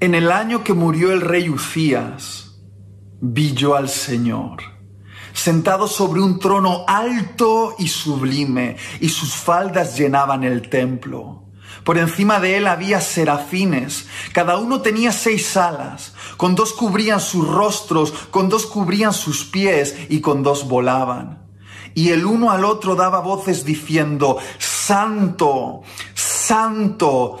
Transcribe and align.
En 0.00 0.14
el 0.14 0.30
año 0.30 0.62
que 0.62 0.74
murió 0.74 1.10
el 1.10 1.20
rey 1.20 1.50
Ucías, 1.50 2.52
vi 3.20 3.52
yo 3.52 3.74
al 3.74 3.88
Señor, 3.88 4.62
sentado 5.32 5.88
sobre 5.88 6.20
un 6.20 6.38
trono 6.38 6.84
alto 6.86 7.74
y 7.80 7.88
sublime, 7.88 8.76
y 9.00 9.08
sus 9.08 9.34
faldas 9.34 9.98
llenaban 9.98 10.44
el 10.44 10.68
templo. 10.68 11.42
Por 11.82 11.98
encima 11.98 12.38
de 12.38 12.58
él 12.58 12.68
había 12.68 13.00
serafines, 13.00 14.06
cada 14.32 14.56
uno 14.58 14.82
tenía 14.82 15.10
seis 15.10 15.56
alas, 15.56 16.14
con 16.36 16.54
dos 16.54 16.74
cubrían 16.74 17.18
sus 17.18 17.48
rostros, 17.48 18.12
con 18.30 18.48
dos 18.48 18.66
cubrían 18.66 19.12
sus 19.12 19.44
pies, 19.46 19.96
y 20.08 20.20
con 20.20 20.44
dos 20.44 20.68
volaban. 20.68 21.42
Y 21.94 22.10
el 22.10 22.24
uno 22.24 22.52
al 22.52 22.64
otro 22.64 22.94
daba 22.94 23.18
voces 23.18 23.64
diciendo, 23.64 24.38
Santo, 24.58 25.82
Santo, 26.14 27.40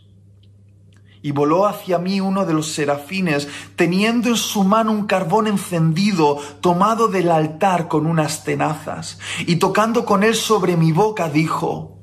Y 1.23 1.31
voló 1.31 1.67
hacia 1.67 1.99
mí 1.99 2.19
uno 2.19 2.45
de 2.45 2.53
los 2.53 2.71
serafines, 2.71 3.47
teniendo 3.75 4.29
en 4.29 4.37
su 4.37 4.63
mano 4.63 4.91
un 4.91 5.05
carbón 5.05 5.47
encendido, 5.47 6.39
tomado 6.61 7.07
del 7.07 7.29
altar 7.29 7.87
con 7.87 8.07
unas 8.07 8.43
tenazas, 8.43 9.19
y 9.45 9.57
tocando 9.57 10.05
con 10.05 10.23
él 10.23 10.35
sobre 10.35 10.77
mi 10.77 10.91
boca, 10.91 11.29
dijo, 11.29 11.99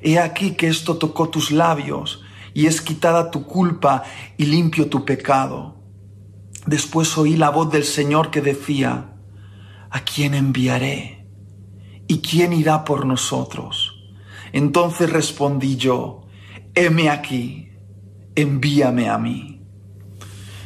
He 0.00 0.18
aquí 0.18 0.52
que 0.52 0.68
esto 0.68 0.96
tocó 0.96 1.28
tus 1.28 1.50
labios, 1.50 2.22
y 2.54 2.66
es 2.66 2.80
quitada 2.80 3.30
tu 3.30 3.46
culpa 3.46 4.02
y 4.36 4.46
limpio 4.46 4.88
tu 4.88 5.04
pecado. 5.04 5.76
Después 6.66 7.16
oí 7.18 7.36
la 7.36 7.50
voz 7.50 7.70
del 7.72 7.84
Señor 7.84 8.30
que 8.30 8.40
decía, 8.40 9.14
¿a 9.90 10.00
quién 10.00 10.34
enviaré? 10.34 11.26
¿Y 12.06 12.18
quién 12.20 12.52
irá 12.52 12.84
por 12.84 13.04
nosotros? 13.04 14.02
Entonces 14.52 15.10
respondí 15.10 15.76
yo, 15.76 16.26
heme 16.74 17.10
aquí, 17.10 17.71
envíame 18.34 19.08
a 19.08 19.18
mí. 19.18 19.52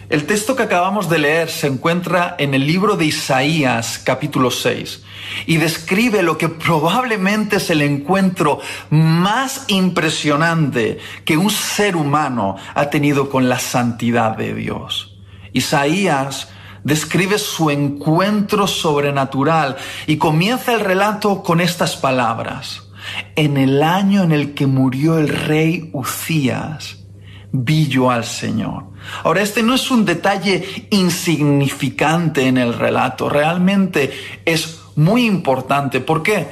El 0.08 0.24
texto 0.26 0.54
que 0.54 0.62
acabamos 0.62 1.10
de 1.10 1.18
leer 1.18 1.50
se 1.50 1.66
encuentra 1.66 2.36
en 2.38 2.54
el 2.54 2.64
libro 2.64 2.96
de 2.96 3.06
Isaías 3.06 3.98
capítulo 3.98 4.52
6 4.52 5.02
y 5.46 5.56
describe 5.56 6.22
lo 6.22 6.38
que 6.38 6.48
probablemente 6.48 7.56
es 7.56 7.70
el 7.70 7.82
encuentro 7.82 8.60
más 8.90 9.64
impresionante 9.66 10.98
que 11.24 11.36
un 11.36 11.50
ser 11.50 11.96
humano 11.96 12.54
ha 12.76 12.88
tenido 12.88 13.28
con 13.28 13.48
la 13.48 13.58
santidad 13.58 14.36
de 14.36 14.54
Dios. 14.54 15.18
Isaías 15.52 16.50
describe 16.84 17.40
su 17.40 17.70
encuentro 17.70 18.68
sobrenatural 18.68 19.76
y 20.06 20.18
comienza 20.18 20.72
el 20.72 20.80
relato 20.80 21.42
con 21.42 21.60
estas 21.60 21.96
palabras. 21.96 22.84
En 23.34 23.56
el 23.56 23.82
año 23.82 24.22
en 24.22 24.30
el 24.30 24.54
que 24.54 24.68
murió 24.68 25.18
el 25.18 25.28
rey 25.28 25.90
Ucías, 25.92 27.05
vi 27.64 27.86
yo 27.88 28.10
al 28.10 28.24
Señor. 28.24 28.84
Ahora, 29.24 29.42
este 29.42 29.62
no 29.62 29.74
es 29.74 29.90
un 29.90 30.04
detalle 30.04 30.88
insignificante 30.90 32.46
en 32.46 32.58
el 32.58 32.74
relato, 32.74 33.28
realmente 33.28 34.12
es 34.44 34.80
muy 34.96 35.26
importante. 35.26 36.00
¿Por 36.00 36.22
qué? 36.22 36.46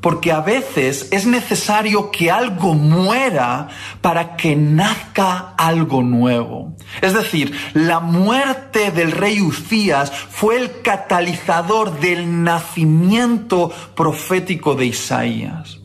porque 0.00 0.32
a 0.32 0.40
veces 0.40 1.08
es 1.10 1.26
necesario 1.26 2.10
que 2.10 2.30
algo 2.30 2.74
muera 2.74 3.68
para 4.00 4.36
que 4.36 4.56
nazca 4.56 5.54
algo 5.56 6.02
nuevo. 6.02 6.74
Es 7.00 7.14
decir, 7.14 7.54
la 7.74 8.00
muerte 8.00 8.90
del 8.90 9.12
rey 9.12 9.40
Ucías 9.40 10.10
fue 10.10 10.56
el 10.56 10.80
catalizador 10.82 12.00
del 12.00 12.42
nacimiento 12.42 13.70
profético 13.94 14.74
de 14.74 14.86
Isaías. 14.86 15.79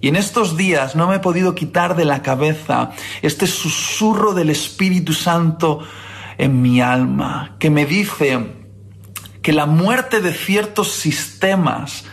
Y 0.00 0.08
en 0.08 0.16
estos 0.16 0.56
días 0.56 0.94
no 0.94 1.08
me 1.08 1.16
he 1.16 1.20
podido 1.20 1.54
quitar 1.54 1.96
de 1.96 2.04
la 2.04 2.22
cabeza 2.22 2.90
este 3.22 3.46
susurro 3.46 4.32
del 4.34 4.50
Espíritu 4.50 5.12
Santo 5.12 5.80
en 6.36 6.62
mi 6.62 6.80
alma, 6.80 7.56
que 7.58 7.68
me 7.70 7.84
dice 7.84 8.54
que 9.42 9.52
la 9.52 9.66
muerte 9.66 10.20
de 10.20 10.32
ciertos 10.32 10.92
sistemas, 10.92 12.04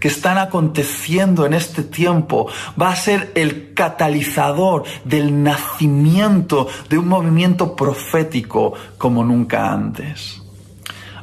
que 0.00 0.08
están 0.08 0.38
aconteciendo 0.38 1.46
en 1.46 1.54
este 1.54 1.82
tiempo 1.82 2.48
va 2.80 2.90
a 2.90 2.96
ser 2.96 3.32
el 3.34 3.74
catalizador 3.74 4.84
del 5.04 5.42
nacimiento 5.42 6.68
de 6.88 6.98
un 6.98 7.08
movimiento 7.08 7.74
profético 7.74 8.74
como 8.98 9.24
nunca 9.24 9.72
antes. 9.72 10.42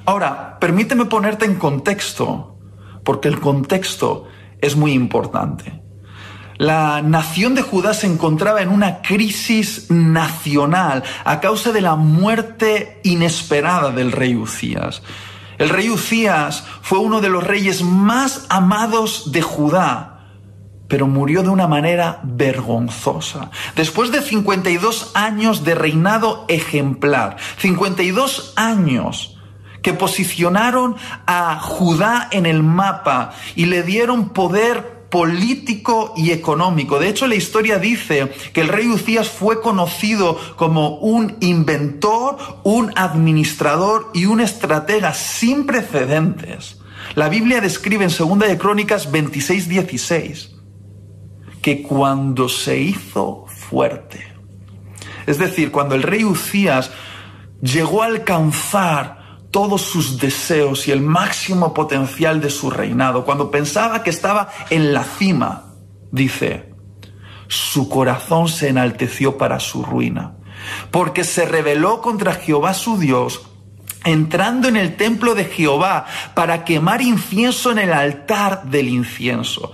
Ahora, 0.06 0.58
permíteme 0.60 1.06
ponerte 1.06 1.46
en 1.46 1.56
contexto, 1.56 2.58
porque 3.04 3.30
el 3.30 3.40
contexto 3.40 4.26
es 4.60 4.76
muy 4.76 4.94
importante. 4.94 5.83
La 6.58 7.02
nación 7.02 7.56
de 7.56 7.62
Judá 7.62 7.94
se 7.94 8.08
encontraba 8.08 8.62
en 8.62 8.70
una 8.70 9.02
crisis 9.02 9.90
nacional 9.90 11.04
a 11.26 11.40
causa 11.40 11.72
de 11.72 11.82
la 11.82 11.96
muerte 11.96 13.00
inesperada 13.04 13.92
del 13.92 14.12
rey 14.12 14.36
Ucías. 14.36 15.02
El 15.58 15.70
rey 15.70 15.90
Ucías 15.90 16.66
fue 16.82 17.00
uno 17.00 17.22
de 17.22 17.30
los 17.30 17.44
reyes 17.44 17.84
más 17.84 18.46
amados 18.50 19.32
de 19.32 19.42
Judá, 19.42 20.28
pero 20.88 21.08
murió 21.08 21.42
de 21.42 21.50
una 21.50 21.68
manera 21.68 22.20
vergonzosa. 22.24 23.50
Después 23.76 24.12
de 24.12 24.22
52 24.22 25.12
años 25.16 25.64
de 25.64 25.76
reinado 25.76 26.46
ejemplar, 26.50 27.38
52 27.58 28.54
años 28.56 29.40
que 29.82 29.94
posicionaron 29.94 30.96
a 31.26 31.60
Judá 31.60 32.30
en 32.32 32.46
el 32.46 32.64
mapa 32.64 33.32
y 33.56 33.66
le 33.66 33.84
dieron 33.84 34.30
poder 34.30 35.03
político 35.14 36.16
y 36.18 36.32
económico. 36.32 36.98
De 36.98 37.08
hecho, 37.08 37.28
la 37.28 37.36
historia 37.36 37.78
dice 37.78 38.34
que 38.52 38.62
el 38.62 38.68
rey 38.68 38.88
Ucías 38.88 39.30
fue 39.30 39.62
conocido 39.62 40.40
como 40.56 40.98
un 40.98 41.38
inventor, 41.40 42.38
un 42.64 42.92
administrador 42.96 44.10
y 44.16 44.26
un 44.26 44.40
estratega 44.40 45.14
sin 45.14 45.68
precedentes. 45.68 46.82
La 47.14 47.30
Biblia 47.30 47.62
describe 47.62 48.06
en 48.06 48.10
2 48.10 48.40
de 48.40 48.58
Crónicas 48.58 49.12
26, 49.12 49.70
16 49.70 50.56
que 51.62 51.84
cuando 51.84 52.50
se 52.50 52.80
hizo 52.80 53.46
fuerte, 53.48 54.26
es 55.28 55.38
decir, 55.38 55.72
cuando 55.72 55.94
el 55.94 56.02
rey 56.02 56.26
Ucías 56.26 56.90
llegó 57.62 58.02
a 58.02 58.08
alcanzar 58.08 59.23
todos 59.54 59.84
sus 59.84 60.18
deseos 60.18 60.88
y 60.88 60.92
el 60.92 61.00
máximo 61.00 61.76
potencial 61.76 62.42
de 62.42 62.50
su 62.50 62.72
reinado, 62.72 63.24
cuando 63.24 63.52
pensaba 63.52 64.02
que 64.02 64.10
estaba 64.10 64.50
en 64.72 64.96
la 64.96 65.04
cima, 65.04 65.76
dice, 66.12 66.74
su 67.48 67.88
corazón 67.88 68.48
se 68.50 68.70
enalteció 68.70 69.38
para 69.38 69.60
su 69.60 69.86
ruina, 69.86 70.38
porque 70.90 71.24
se 71.24 71.46
rebeló 71.46 72.02
contra 72.02 72.34
Jehová 72.34 72.74
su 72.74 72.98
Dios, 72.98 73.44
entrando 74.04 74.68
en 74.68 74.76
el 74.76 74.96
templo 74.96 75.36
de 75.36 75.46
Jehová 75.46 76.08
para 76.34 76.66
quemar 76.66 77.04
incienso 77.04 77.72
en 77.72 77.78
el 77.78 77.94
altar 77.94 78.64
del 78.64 78.90
incienso. 78.90 79.72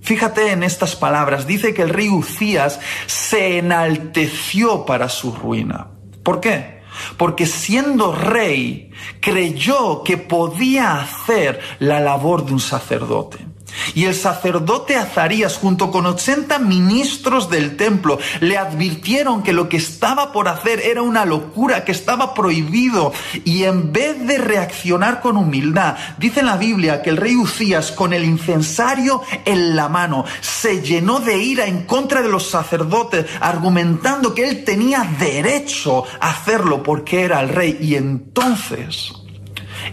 Fíjate 0.00 0.50
en 0.50 0.64
estas 0.64 0.96
palabras, 0.96 1.46
dice 1.46 1.72
que 1.72 1.82
el 1.82 1.90
rey 1.90 2.08
Ucías 2.08 2.80
se 3.06 3.58
enalteció 3.58 4.84
para 4.84 5.08
su 5.08 5.32
ruina. 5.32 5.86
¿Por 6.24 6.40
qué? 6.40 6.79
Porque 7.16 7.46
siendo 7.46 8.14
rey 8.14 8.90
creyó 9.20 10.02
que 10.02 10.16
podía 10.16 11.00
hacer 11.00 11.60
la 11.78 12.00
labor 12.00 12.44
de 12.44 12.52
un 12.52 12.60
sacerdote. 12.60 13.49
Y 13.94 14.04
el 14.04 14.14
sacerdote 14.14 14.96
Azarías, 14.96 15.56
junto 15.56 15.90
con 15.90 16.06
80 16.06 16.58
ministros 16.58 17.50
del 17.50 17.76
templo, 17.76 18.18
le 18.40 18.58
advirtieron 18.58 19.42
que 19.42 19.52
lo 19.52 19.68
que 19.68 19.76
estaba 19.76 20.32
por 20.32 20.48
hacer 20.48 20.80
era 20.80 21.02
una 21.02 21.24
locura, 21.24 21.84
que 21.84 21.92
estaba 21.92 22.34
prohibido. 22.34 23.12
Y 23.44 23.64
en 23.64 23.92
vez 23.92 24.26
de 24.26 24.38
reaccionar 24.38 25.20
con 25.20 25.36
humildad, 25.36 25.96
dice 26.18 26.40
en 26.40 26.46
la 26.46 26.56
Biblia 26.56 27.02
que 27.02 27.10
el 27.10 27.16
rey 27.16 27.36
Ucías, 27.36 27.92
con 27.92 28.12
el 28.12 28.24
incensario 28.24 29.22
en 29.44 29.76
la 29.76 29.88
mano, 29.88 30.24
se 30.40 30.82
llenó 30.82 31.20
de 31.20 31.38
ira 31.38 31.66
en 31.66 31.84
contra 31.84 32.22
de 32.22 32.28
los 32.28 32.48
sacerdotes, 32.48 33.26
argumentando 33.40 34.34
que 34.34 34.48
él 34.48 34.64
tenía 34.64 35.04
derecho 35.18 36.04
a 36.20 36.30
hacerlo 36.30 36.82
porque 36.82 37.22
era 37.22 37.40
el 37.40 37.48
rey. 37.48 37.78
Y 37.80 37.94
entonces 37.94 39.12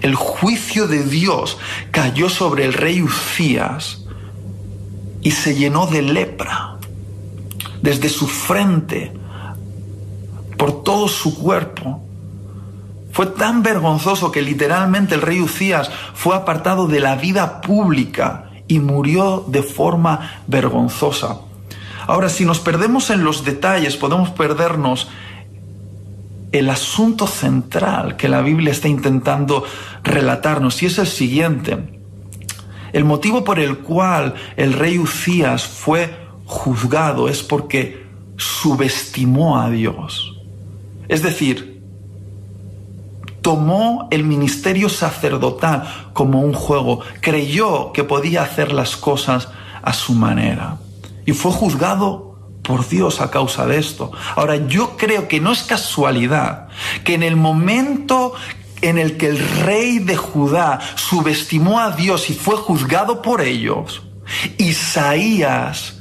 el 0.01 0.16
juicio 0.16 0.88
de 0.88 1.04
Dios 1.04 1.57
cayó 1.92 2.30
sobre 2.30 2.66
el 2.66 2.74
rey 2.74 3.01
Ucías 3.01 4.06
y 5.22 5.31
se 5.31 5.56
llenó 5.56 5.88
de 5.88 6.01
lepra 6.01 6.78
desde 7.81 8.10
su 8.10 8.28
frente 8.28 9.13
por 10.57 10.84
todo 10.84 11.07
su 11.07 11.38
cuerpo. 11.38 12.01
Fue 13.12 13.28
tan 13.28 13.63
vergonzoso 13.63 14.31
que 14.31 14.42
literalmente 14.42 15.16
el 15.16 15.22
rey 15.22 15.42
Ucías 15.42 15.89
fue 16.13 16.36
apartado 16.36 16.88
de 16.88 17.00
la 17.00 17.16
vida 17.16 17.62
pública 17.62 18.51
y 18.68 18.80
murió 18.80 19.45
de 19.48 19.63
forma 19.63 20.42
vergonzosa. 20.48 21.39
Ahora, 22.06 22.30
si 22.30 22.45
nos 22.45 22.60
perdemos 22.60 23.10
en 23.10 23.24
los 23.24 23.44
detalles, 23.44 23.98
podemos 23.98 24.30
perdernos 24.30 25.07
el 26.51 26.69
asunto 26.69 27.27
central 27.27 28.15
que 28.15 28.29
la 28.29 28.41
Biblia 28.41 28.71
está 28.71 28.88
intentando 28.88 29.63
relatarnos, 30.03 30.81
y 30.81 30.85
es 30.85 30.97
el 30.97 31.07
siguiente. 31.07 31.77
El 32.94 33.03
motivo 33.03 33.44
por 33.44 33.59
el 33.59 33.79
cual 33.79 34.33
el 34.55 34.73
rey 34.73 34.97
Ucías 34.97 35.63
fue 35.63 36.15
juzgado 36.45 37.27
es 37.27 37.44
porque 37.44 38.05
subestimó 38.38 39.59
a 39.59 39.69
Dios. 39.69 40.38
Es 41.07 41.21
decir, 41.21 41.83
tomó 43.41 44.07
el 44.11 44.23
ministerio 44.23 44.89
sacerdotal 44.89 46.11
como 46.13 46.41
un 46.41 46.53
juego, 46.53 47.01
creyó 47.21 47.91
que 47.91 48.03
podía 48.03 48.43
hacer 48.43 48.71
las 48.71 48.97
cosas 48.97 49.50
a 49.81 49.93
su 49.93 50.13
manera 50.13 50.77
y 51.25 51.33
fue 51.33 51.51
juzgado 51.51 52.26
por 52.67 52.87
Dios 52.87 53.21
a 53.21 53.31
causa 53.31 53.65
de 53.65 53.79
esto. 53.79 54.11
Ahora, 54.35 54.67
yo 54.67 54.97
creo 54.97 55.29
que 55.29 55.39
no 55.39 55.53
es 55.53 55.63
casualidad 55.63 56.67
que 57.05 57.13
en 57.13 57.23
el 57.23 57.37
momento 57.37 58.33
en 58.81 58.97
el 58.97 59.17
que 59.17 59.27
el 59.27 59.39
rey 59.39 59.99
de 59.99 60.17
Judá 60.17 60.79
subestimó 60.95 61.79
a 61.79 61.91
Dios 61.91 62.29
y 62.29 62.33
fue 62.33 62.57
juzgado 62.57 63.21
por 63.21 63.41
ellos, 63.41 64.03
Isaías 64.57 65.93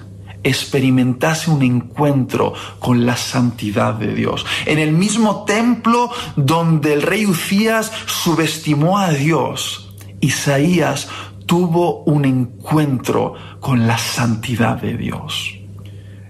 experimentase 0.42 1.50
un 1.50 1.62
encuentro 1.62 2.52
con 2.80 3.06
la 3.06 3.16
santidad 3.16 3.94
de 3.94 4.14
Dios. 4.14 4.44
En 4.66 4.78
el 4.78 4.92
mismo 4.92 5.44
templo 5.44 6.10
donde 6.34 6.92
el 6.92 7.02
rey 7.02 7.26
Ucías 7.26 7.92
subestimó 8.06 8.98
a 8.98 9.10
Dios, 9.10 9.94
Isaías 10.20 11.08
tuvo 11.46 12.02
un 12.04 12.24
encuentro 12.24 13.34
con 13.60 13.86
la 13.86 13.98
santidad 13.98 14.76
de 14.76 14.96
Dios. 14.96 15.55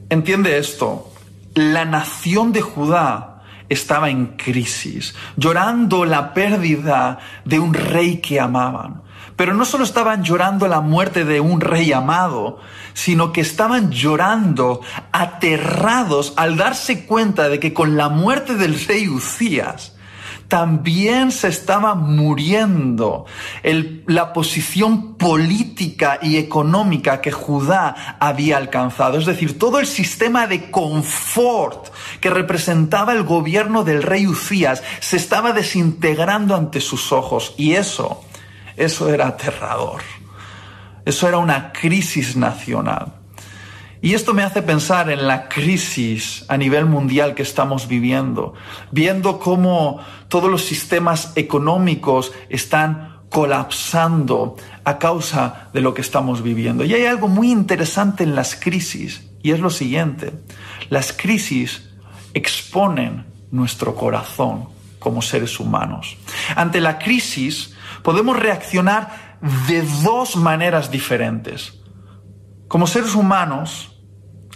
Entiende 0.09 0.59
esto, 0.59 1.13
la 1.55 1.85
nación 1.85 2.53
de 2.53 2.61
Judá 2.61 3.43
estaba 3.69 4.09
en 4.09 4.37
crisis, 4.37 5.17
llorando 5.37 6.05
la 6.05 6.33
pérdida 6.33 7.19
de 7.45 7.59
un 7.59 7.75
rey 7.75 8.19
que 8.19 8.39
amaban. 8.39 9.03
Pero 9.35 9.53
no 9.53 9.65
solo 9.65 9.83
estaban 9.83 10.23
llorando 10.23 10.69
la 10.69 10.81
muerte 10.81 11.25
de 11.25 11.41
un 11.41 11.61
rey 11.61 11.93
amado, 11.93 12.61
sino 12.95 13.33
que 13.33 13.41
estaban 13.41 13.91
llorando 13.91 14.81
aterrados 15.11 16.35
al 16.37 16.57
darse 16.57 17.05
cuenta 17.05 17.49
de 17.49 17.59
que 17.59 17.75
con 17.75 17.97
la 17.97 18.09
muerte 18.09 18.55
del 18.55 18.79
rey 18.87 19.09
Ucías, 19.09 19.96
también 20.49 21.33
se 21.33 21.49
estaba 21.49 21.95
muriendo 21.95 23.27
la 24.07 24.33
posición 24.33 25.15
política 25.15 26.19
y 26.23 26.37
económica 26.37 27.21
que 27.21 27.33
Judá 27.33 28.17
había 28.21 28.57
alcanzado. 28.57 29.19
Es 29.19 29.27
decir, 29.27 29.59
todo 29.59 29.81
el 29.81 29.87
sistema 29.87 30.47
de 30.47 30.71
confort 30.71 31.89
que 32.21 32.31
representaba 32.31 33.13
el 33.13 33.25
gobierno 33.25 33.83
del 33.83 34.03
rey 34.03 34.27
Ucías 34.27 34.83
se 35.01 35.17
estaba 35.17 35.53
desintegrando 35.53 36.55
ante 36.55 36.81
sus 36.81 37.13
ojos. 37.13 37.55
Y 37.57 37.73
eso, 37.73 38.23
eso 38.77 39.13
era 39.13 39.27
aterrador. 39.27 40.03
Eso 41.05 41.29
era 41.29 41.39
una 41.39 41.73
crisis 41.73 42.37
nacional. 42.37 43.16
Y 44.03 44.15
esto 44.15 44.35
me 44.35 44.43
hace 44.43 44.63
pensar 44.63 45.11
en 45.11 45.27
la 45.27 45.49
crisis 45.49 46.45
a 46.49 46.57
nivel 46.57 46.87
mundial 46.87 47.35
que 47.35 47.43
estamos 47.43 47.89
viviendo, 47.89 48.55
viendo 48.91 49.39
cómo 49.39 50.01
todos 50.29 50.51
los 50.51 50.65
sistemas 50.65 51.33
económicos 51.35 52.33
están 52.49 53.21
colapsando 53.31 54.57
a 54.85 54.99
causa 54.99 55.69
de 55.73 55.81
lo 55.81 55.95
que 55.95 56.03
estamos 56.03 56.43
viviendo. 56.43 56.85
Y 56.85 56.95
hay 56.95 57.07
algo 57.07 57.29
muy 57.29 57.51
interesante 57.51 58.23
en 58.25 58.35
las 58.35 58.55
crisis, 58.55 59.29
y 59.43 59.53
es 59.53 59.61
lo 59.61 59.71
siguiente, 59.71 60.33
las 60.91 61.13
crisis 61.13 61.91
exponen 62.35 63.25
nuestro 63.51 63.95
corazón 63.95 64.69
como 64.99 65.23
seres 65.23 65.59
humanos. 65.59 66.17
Ante 66.55 66.81
la 66.81 66.99
crisis 66.99 67.75
podemos 68.03 68.39
reaccionar 68.39 69.39
de 69.69 69.83
dos 70.03 70.37
maneras 70.37 70.91
diferentes. 70.91 71.75
Como 72.69 72.87
seres 72.87 73.15
humanos, 73.15 73.97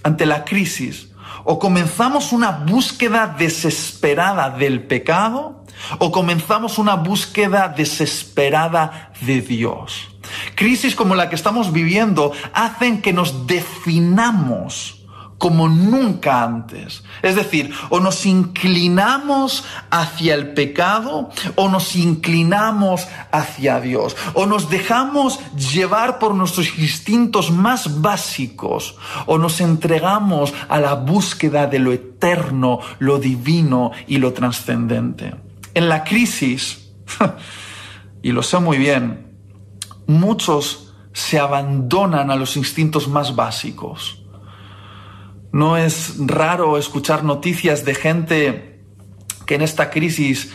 ante 0.02 0.26
la 0.26 0.44
crisis, 0.44 1.10
o 1.44 1.58
comenzamos 1.58 2.32
una 2.32 2.50
búsqueda 2.50 3.26
desesperada 3.38 4.50
del 4.50 4.82
pecado, 4.86 5.64
o 5.98 6.10
comenzamos 6.10 6.78
una 6.78 6.94
búsqueda 6.94 7.68
desesperada 7.68 9.12
de 9.20 9.40
Dios. 9.40 10.08
Crisis 10.54 10.94
como 10.94 11.14
la 11.14 11.28
que 11.28 11.36
estamos 11.36 11.72
viviendo 11.72 12.32
hacen 12.52 13.00
que 13.00 13.12
nos 13.12 13.46
definamos 13.46 14.99
como 15.40 15.70
nunca 15.70 16.44
antes. 16.44 17.02
Es 17.22 17.34
decir, 17.34 17.72
o 17.88 17.98
nos 17.98 18.26
inclinamos 18.26 19.64
hacia 19.90 20.34
el 20.34 20.52
pecado 20.52 21.30
o 21.56 21.70
nos 21.70 21.96
inclinamos 21.96 23.08
hacia 23.32 23.80
Dios. 23.80 24.18
O 24.34 24.44
nos 24.44 24.68
dejamos 24.68 25.40
llevar 25.56 26.18
por 26.18 26.34
nuestros 26.34 26.78
instintos 26.78 27.50
más 27.50 28.02
básicos 28.02 28.98
o 29.24 29.38
nos 29.38 29.62
entregamos 29.62 30.52
a 30.68 30.78
la 30.78 30.92
búsqueda 30.92 31.66
de 31.66 31.78
lo 31.78 31.92
eterno, 31.94 32.80
lo 32.98 33.18
divino 33.18 33.92
y 34.06 34.18
lo 34.18 34.34
trascendente. 34.34 35.34
En 35.72 35.88
la 35.88 36.04
crisis, 36.04 36.92
y 38.22 38.32
lo 38.32 38.42
sé 38.42 38.58
muy 38.58 38.76
bien, 38.76 39.38
muchos 40.06 40.92
se 41.14 41.38
abandonan 41.38 42.30
a 42.30 42.36
los 42.36 42.58
instintos 42.58 43.08
más 43.08 43.34
básicos 43.34 44.20
no 45.52 45.76
es 45.76 46.14
raro 46.18 46.78
escuchar 46.78 47.24
noticias 47.24 47.84
de 47.84 47.94
gente 47.94 48.84
que 49.46 49.56
en 49.56 49.62
esta 49.62 49.90
crisis 49.90 50.52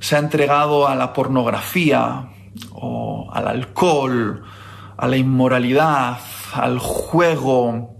se 0.00 0.16
ha 0.16 0.18
entregado 0.18 0.86
a 0.86 0.94
la 0.94 1.12
pornografía 1.12 2.28
o 2.72 3.30
al 3.32 3.48
alcohol, 3.48 4.44
a 4.96 5.06
la 5.06 5.16
inmoralidad, 5.16 6.18
al 6.52 6.78
juego, 6.78 7.96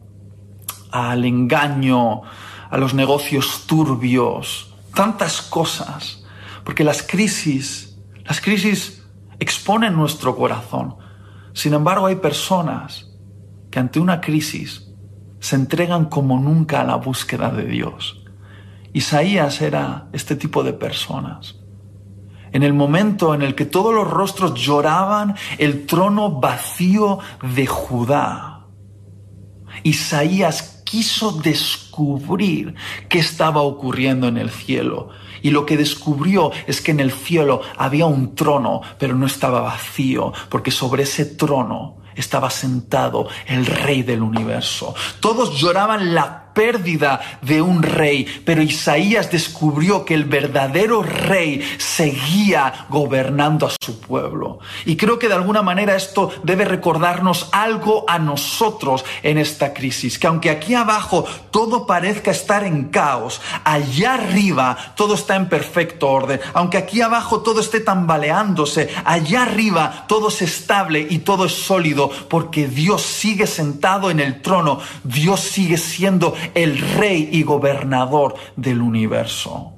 al 0.91 1.25
engaño, 1.25 2.23
a 2.71 2.76
los 2.76 2.95
negocios 2.95 3.64
turbios, 3.66 4.75
tantas 4.95 5.40
cosas, 5.43 6.25
porque 6.64 6.85
las 6.85 7.02
crisis, 7.02 7.99
las 8.25 8.40
crisis 8.40 9.07
exponen 9.38 9.95
nuestro 9.95 10.37
corazón. 10.37 10.97
Sin 11.55 11.73
embargo, 11.75 12.07
hay 12.07 12.16
personas 12.16 13.11
que 13.71 13.78
ante 13.78 14.00
una 14.00 14.21
crisis 14.21 14.86
se 15.47 15.55
entregan 15.55 16.07
como 16.07 16.41
nunca 16.41 16.81
a 16.81 16.85
la 16.85 16.97
búsqueda 16.97 17.50
de 17.53 17.67
Dios. 17.67 18.21
Isaías 18.93 19.62
era 19.62 20.09
este 20.12 20.35
tipo 20.35 20.65
de 20.65 20.73
personas. 20.73 21.55
En 22.50 22.65
el 22.65 22.73
momento 22.73 23.33
en 23.33 23.43
el 23.43 23.55
que 23.55 23.65
todos 23.65 23.95
los 23.95 24.11
rostros 24.11 24.55
lloraban 24.55 25.37
el 25.59 25.87
trono 25.87 26.41
vacío 26.41 27.21
de 27.55 27.65
Judá, 27.65 28.67
Isaías 29.85 30.83
quiso 30.85 31.31
descubrir 31.31 32.75
qué 33.09 33.21
estaba 33.21 33.62
ocurriendo 33.62 34.26
en 34.26 34.38
el 34.38 34.50
cielo. 34.50 35.11
Y 35.43 35.50
lo 35.50 35.65
que 35.65 35.76
descubrió 35.76 36.50
es 36.67 36.81
que 36.81 36.91
en 36.91 36.99
el 36.99 37.12
cielo 37.12 37.61
había 37.79 38.07
un 38.07 38.35
trono, 38.35 38.81
pero 38.99 39.15
no 39.15 39.26
estaba 39.26 39.61
vacío, 39.61 40.33
porque 40.49 40.73
sobre 40.73 41.05
ese 41.05 41.25
trono 41.25 41.99
estaba 42.16 42.50
sentado 42.50 43.28
el 43.46 43.66
rey 43.66 44.02
del 44.02 44.23
universo. 44.23 44.94
Todos 45.20 45.58
lloraban 45.58 46.14
la 46.14 46.46
pérdida 46.56 47.20
de 47.42 47.60
un 47.60 47.82
rey, 47.82 48.25
pero 48.46 48.62
Isaías 48.62 49.30
descubrió 49.30 50.06
que 50.06 50.14
el 50.14 50.25
verdadero 50.25 51.02
rey 51.02 51.62
seguía 51.76 52.86
gobernando 52.88 53.66
a 53.66 53.72
su 53.78 54.00
pueblo. 54.00 54.58
Y 54.86 54.96
creo 54.96 55.18
que 55.18 55.28
de 55.28 55.34
alguna 55.34 55.60
manera 55.60 55.94
esto 55.94 56.30
debe 56.42 56.64
recordarnos 56.64 57.50
algo 57.52 58.06
a 58.08 58.18
nosotros 58.18 59.04
en 59.22 59.36
esta 59.36 59.75
crisis, 59.75 60.18
que 60.18 60.26
aunque 60.26 60.48
aquí 60.48 60.75
abajo 60.75 61.26
todo 61.50 61.86
parezca 61.86 62.30
estar 62.30 62.64
en 62.64 62.84
caos, 62.84 63.42
allá 63.62 64.14
arriba 64.14 64.94
todo 64.96 65.14
está 65.14 65.36
en 65.36 65.50
perfecto 65.50 66.08
orden, 66.08 66.40
aunque 66.54 66.78
aquí 66.78 67.02
abajo 67.02 67.42
todo 67.42 67.60
esté 67.60 67.80
tambaleándose, 67.80 68.88
allá 69.04 69.42
arriba 69.42 70.06
todo 70.08 70.28
es 70.28 70.40
estable 70.40 71.06
y 71.10 71.18
todo 71.18 71.44
es 71.44 71.52
sólido, 71.52 72.10
porque 72.30 72.66
Dios 72.66 73.02
sigue 73.02 73.46
sentado 73.46 74.10
en 74.10 74.20
el 74.20 74.40
trono, 74.40 74.80
Dios 75.04 75.40
sigue 75.40 75.76
siendo 75.76 76.34
el 76.55 76.79
rey 76.79 77.29
y 77.33 77.43
gobernador 77.43 78.35
del 78.57 78.81
universo. 78.81 79.73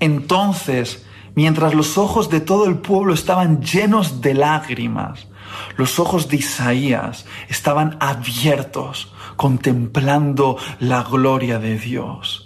Entonces, 0.00 1.06
mientras 1.34 1.74
los 1.74 1.98
ojos 1.98 2.30
de 2.30 2.40
todo 2.40 2.66
el 2.66 2.78
pueblo 2.78 3.14
estaban 3.14 3.62
llenos 3.62 4.20
de 4.20 4.34
lágrimas, 4.34 5.28
los 5.76 5.98
ojos 5.98 6.28
de 6.28 6.36
Isaías 6.36 7.26
estaban 7.48 7.96
abiertos 8.00 9.12
contemplando 9.36 10.56
la 10.80 11.02
gloria 11.02 11.58
de 11.58 11.78
Dios. 11.78 12.45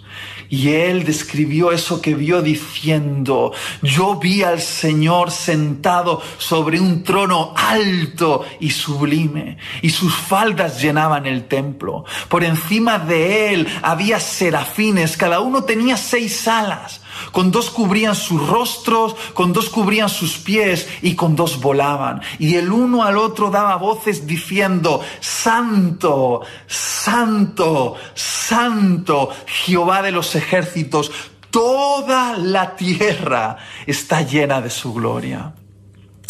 Y 0.51 0.73
él 0.73 1.05
describió 1.05 1.71
eso 1.71 2.01
que 2.01 2.13
vio 2.13 2.41
diciendo, 2.41 3.53
yo 3.81 4.17
vi 4.17 4.43
al 4.43 4.59
Señor 4.59 5.31
sentado 5.31 6.21
sobre 6.37 6.77
un 6.77 7.03
trono 7.03 7.53
alto 7.55 8.45
y 8.59 8.71
sublime, 8.71 9.57
y 9.81 9.91
sus 9.91 10.13
faldas 10.13 10.81
llenaban 10.81 11.25
el 11.25 11.47
templo. 11.47 12.03
Por 12.27 12.43
encima 12.43 12.99
de 12.99 13.53
él 13.53 13.67
había 13.81 14.19
serafines, 14.19 15.15
cada 15.15 15.39
uno 15.39 15.63
tenía 15.63 15.95
seis 15.95 16.45
alas. 16.49 17.00
Con 17.31 17.51
dos 17.51 17.69
cubrían 17.69 18.15
sus 18.15 18.47
rostros, 18.47 19.15
con 19.33 19.53
dos 19.53 19.69
cubrían 19.69 20.09
sus 20.09 20.37
pies 20.37 20.87
y 21.01 21.15
con 21.15 21.35
dos 21.35 21.59
volaban. 21.59 22.21
Y 22.39 22.55
el 22.55 22.71
uno 22.71 23.03
al 23.03 23.17
otro 23.17 23.49
daba 23.49 23.75
voces 23.77 24.25
diciendo, 24.27 25.01
Santo, 25.19 26.41
Santo, 26.67 27.95
Santo, 28.13 29.29
Jehová 29.45 30.01
de 30.01 30.11
los 30.11 30.35
ejércitos, 30.35 31.11
toda 31.49 32.37
la 32.37 32.75
tierra 32.75 33.57
está 33.85 34.21
llena 34.21 34.61
de 34.61 34.69
su 34.69 34.93
gloria. 34.93 35.53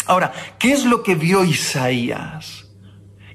Ahora, 0.06 0.32
¿qué 0.58 0.72
es 0.72 0.84
lo 0.84 1.02
que 1.02 1.14
vio 1.14 1.44
Isaías? 1.44 2.66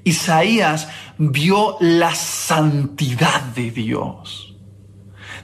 Isaías 0.04 0.88
vio 1.16 1.76
la 1.80 2.14
santidad 2.14 3.42
de 3.42 3.70
Dios. 3.70 4.54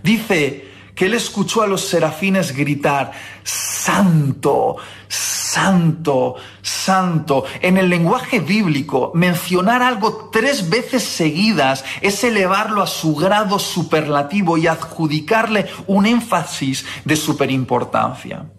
Dice, 0.03 0.74
que 0.95 1.07
él 1.07 1.15
escuchó 1.15 1.63
a 1.63 1.67
los 1.67 1.83
serafines 1.89 2.55
gritar, 2.55 3.13
Santo, 3.43 4.77
Santo, 5.09 6.37
Santo. 6.63 7.45
En 7.61 7.77
el 7.77 7.89
lenguaje 7.89 8.41
bíblico, 8.41 9.13
mencionar 9.15 9.83
algo 9.83 10.31
tres 10.33 10.71
veces 10.71 11.03
seguidas 11.03 11.85
es 12.01 12.23
elevarlo 12.25 12.83
a 12.83 12.87
su 12.87 13.15
grado 13.15 13.59
superlativo 13.59 14.57
y 14.57 14.67
adjudicarle 14.67 15.67
un 15.87 16.07
énfasis 16.07 16.85
de 17.05 17.17
superimportancia. 17.17 18.51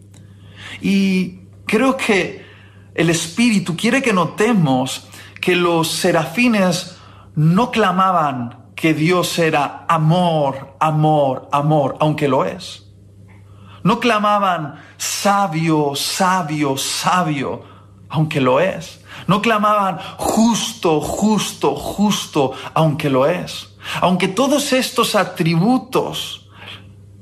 Y 0.82 1.40
creo 1.66 1.96
que 1.98 2.46
el 2.94 3.10
Espíritu 3.10 3.76
quiere 3.76 4.02
que 4.02 4.14
notemos 4.14 5.08
que 5.42 5.56
los 5.56 5.92
serafines 5.92 6.98
no 7.36 7.72
clamaban 7.72 8.65
que 8.76 8.94
Dios 8.94 9.40
era 9.40 9.86
amor, 9.88 10.76
amor, 10.80 11.48
amor, 11.52 11.98
aunque 12.00 12.28
lo 12.28 12.46
es. 12.46 12.86
No 13.84 14.00
clamaban 14.00 14.76
sabio, 14.98 15.94
sabio, 15.96 16.78
sabio, 16.78 17.64
aunque 18.10 18.42
lo 18.42 18.60
es. 18.60 19.04
No 19.28 19.42
clamaban 19.42 20.00
justo, 20.18 21.00
justo, 21.00 21.76
justo, 21.76 22.54
aunque 22.74 23.10
lo 23.10 23.26
es. 23.28 23.76
Aunque 24.02 24.28
todos 24.28 24.74
estos 24.74 25.16
atributos 25.16 26.50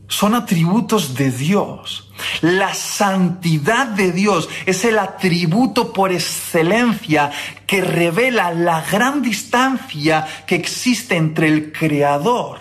son 0.07 0.35
atributos 0.35 1.15
de 1.15 1.31
Dios. 1.31 2.09
La 2.41 2.73
santidad 2.73 3.87
de 3.87 4.11
Dios 4.11 4.49
es 4.65 4.85
el 4.85 4.99
atributo 4.99 5.93
por 5.93 6.11
excelencia 6.11 7.31
que 7.67 7.81
revela 7.81 8.51
la 8.51 8.81
gran 8.81 9.21
distancia 9.21 10.25
que 10.45 10.55
existe 10.55 11.15
entre 11.15 11.47
el 11.47 11.71
Creador 11.71 12.59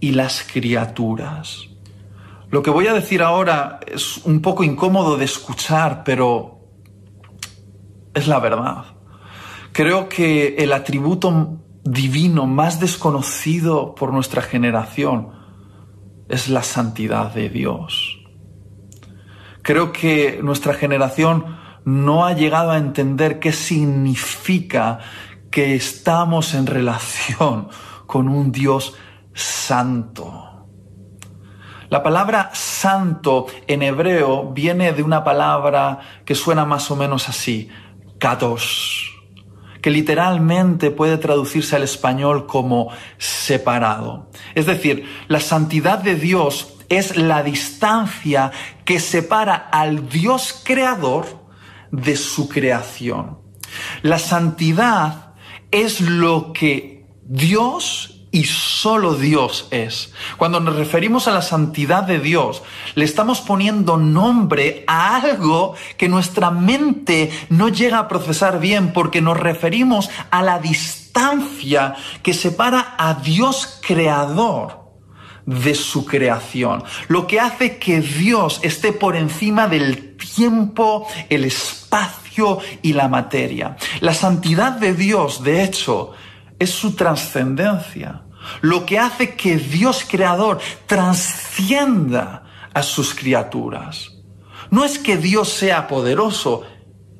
y 0.00 0.12
las 0.12 0.42
criaturas. 0.42 1.68
Lo 2.50 2.62
que 2.62 2.70
voy 2.70 2.86
a 2.86 2.94
decir 2.94 3.22
ahora 3.22 3.80
es 3.86 4.18
un 4.18 4.40
poco 4.40 4.62
incómodo 4.62 5.16
de 5.16 5.24
escuchar, 5.24 6.04
pero 6.04 6.60
es 8.14 8.28
la 8.28 8.38
verdad. 8.38 8.84
Creo 9.72 10.08
que 10.08 10.54
el 10.58 10.72
atributo 10.72 11.58
divino 11.82 12.46
más 12.46 12.78
desconocido 12.80 13.94
por 13.94 14.12
nuestra 14.12 14.40
generación 14.40 15.30
es 16.28 16.48
la 16.48 16.62
santidad 16.62 17.34
de 17.34 17.50
Dios. 17.50 18.13
Creo 19.64 19.92
que 19.92 20.40
nuestra 20.42 20.74
generación 20.74 21.56
no 21.86 22.26
ha 22.26 22.34
llegado 22.34 22.70
a 22.70 22.76
entender 22.76 23.40
qué 23.40 23.50
significa 23.50 24.98
que 25.50 25.74
estamos 25.74 26.52
en 26.52 26.66
relación 26.66 27.68
con 28.06 28.28
un 28.28 28.52
Dios 28.52 28.94
santo. 29.32 30.66
La 31.88 32.02
palabra 32.02 32.50
santo 32.52 33.46
en 33.66 33.82
hebreo 33.82 34.52
viene 34.52 34.92
de 34.92 35.02
una 35.02 35.24
palabra 35.24 35.98
que 36.26 36.34
suena 36.34 36.66
más 36.66 36.90
o 36.90 36.96
menos 36.96 37.30
así, 37.30 37.70
kadosh, 38.18 39.12
que 39.80 39.90
literalmente 39.90 40.90
puede 40.90 41.16
traducirse 41.16 41.74
al 41.74 41.84
español 41.84 42.46
como 42.46 42.90
separado. 43.16 44.28
Es 44.54 44.66
decir, 44.66 45.08
la 45.28 45.40
santidad 45.40 46.00
de 46.00 46.16
Dios 46.16 46.73
es 46.96 47.16
la 47.16 47.42
distancia 47.42 48.50
que 48.84 49.00
separa 49.00 49.54
al 49.54 50.08
Dios 50.08 50.60
creador 50.64 51.44
de 51.90 52.16
su 52.16 52.48
creación. 52.48 53.38
La 54.02 54.18
santidad 54.18 55.34
es 55.70 56.00
lo 56.00 56.52
que 56.52 57.06
Dios 57.24 58.14
y 58.30 58.44
solo 58.44 59.14
Dios 59.14 59.68
es. 59.70 60.12
Cuando 60.36 60.58
nos 60.58 60.74
referimos 60.74 61.28
a 61.28 61.30
la 61.30 61.40
santidad 61.40 62.02
de 62.02 62.18
Dios, 62.18 62.62
le 62.96 63.04
estamos 63.04 63.40
poniendo 63.40 63.96
nombre 63.96 64.84
a 64.88 65.16
algo 65.16 65.74
que 65.96 66.08
nuestra 66.08 66.50
mente 66.50 67.30
no 67.48 67.68
llega 67.68 68.00
a 68.00 68.08
procesar 68.08 68.58
bien 68.58 68.92
porque 68.92 69.20
nos 69.20 69.38
referimos 69.38 70.10
a 70.32 70.42
la 70.42 70.58
distancia 70.58 71.94
que 72.24 72.34
separa 72.34 72.96
a 72.98 73.14
Dios 73.14 73.80
creador 73.86 74.83
de 75.46 75.74
su 75.74 76.06
creación, 76.06 76.84
lo 77.08 77.26
que 77.26 77.40
hace 77.40 77.78
que 77.78 78.00
Dios 78.00 78.60
esté 78.62 78.92
por 78.92 79.16
encima 79.16 79.68
del 79.68 80.16
tiempo, 80.16 81.06
el 81.28 81.44
espacio 81.44 82.58
y 82.82 82.92
la 82.92 83.08
materia. 83.08 83.76
La 84.00 84.14
santidad 84.14 84.72
de 84.72 84.94
Dios, 84.94 85.42
de 85.42 85.62
hecho, 85.62 86.12
es 86.58 86.70
su 86.70 86.94
trascendencia. 86.94 88.22
Lo 88.60 88.84
que 88.84 88.98
hace 88.98 89.34
que 89.34 89.56
Dios 89.56 90.04
creador 90.08 90.60
trascienda 90.86 92.44
a 92.72 92.82
sus 92.82 93.14
criaturas. 93.14 94.12
No 94.70 94.84
es 94.84 94.98
que 94.98 95.16
Dios 95.16 95.50
sea 95.50 95.86
poderoso, 95.86 96.62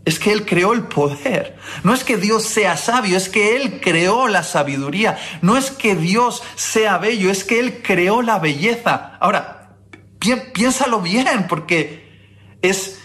es 0.04 0.18
que 0.18 0.32
Él 0.32 0.44
creó 0.44 0.72
el 0.72 0.82
poder. 0.82 1.56
No 1.82 1.94
es 1.94 2.04
que 2.04 2.16
Dios 2.16 2.44
sea 2.44 2.76
sabio, 2.76 3.16
es 3.16 3.28
que 3.28 3.56
Él 3.56 3.80
creó 3.80 4.28
la 4.28 4.42
sabiduría. 4.42 5.16
No 5.40 5.56
es 5.56 5.70
que 5.70 5.96
Dios 5.96 6.42
sea 6.56 6.98
bello, 6.98 7.30
es 7.30 7.44
que 7.44 7.58
Él 7.58 7.82
creó 7.82 8.20
la 8.20 8.38
belleza. 8.38 9.16
Ahora, 9.18 9.76
piénsalo 10.52 11.00
bien, 11.00 11.46
porque 11.48 12.58
es 12.60 13.00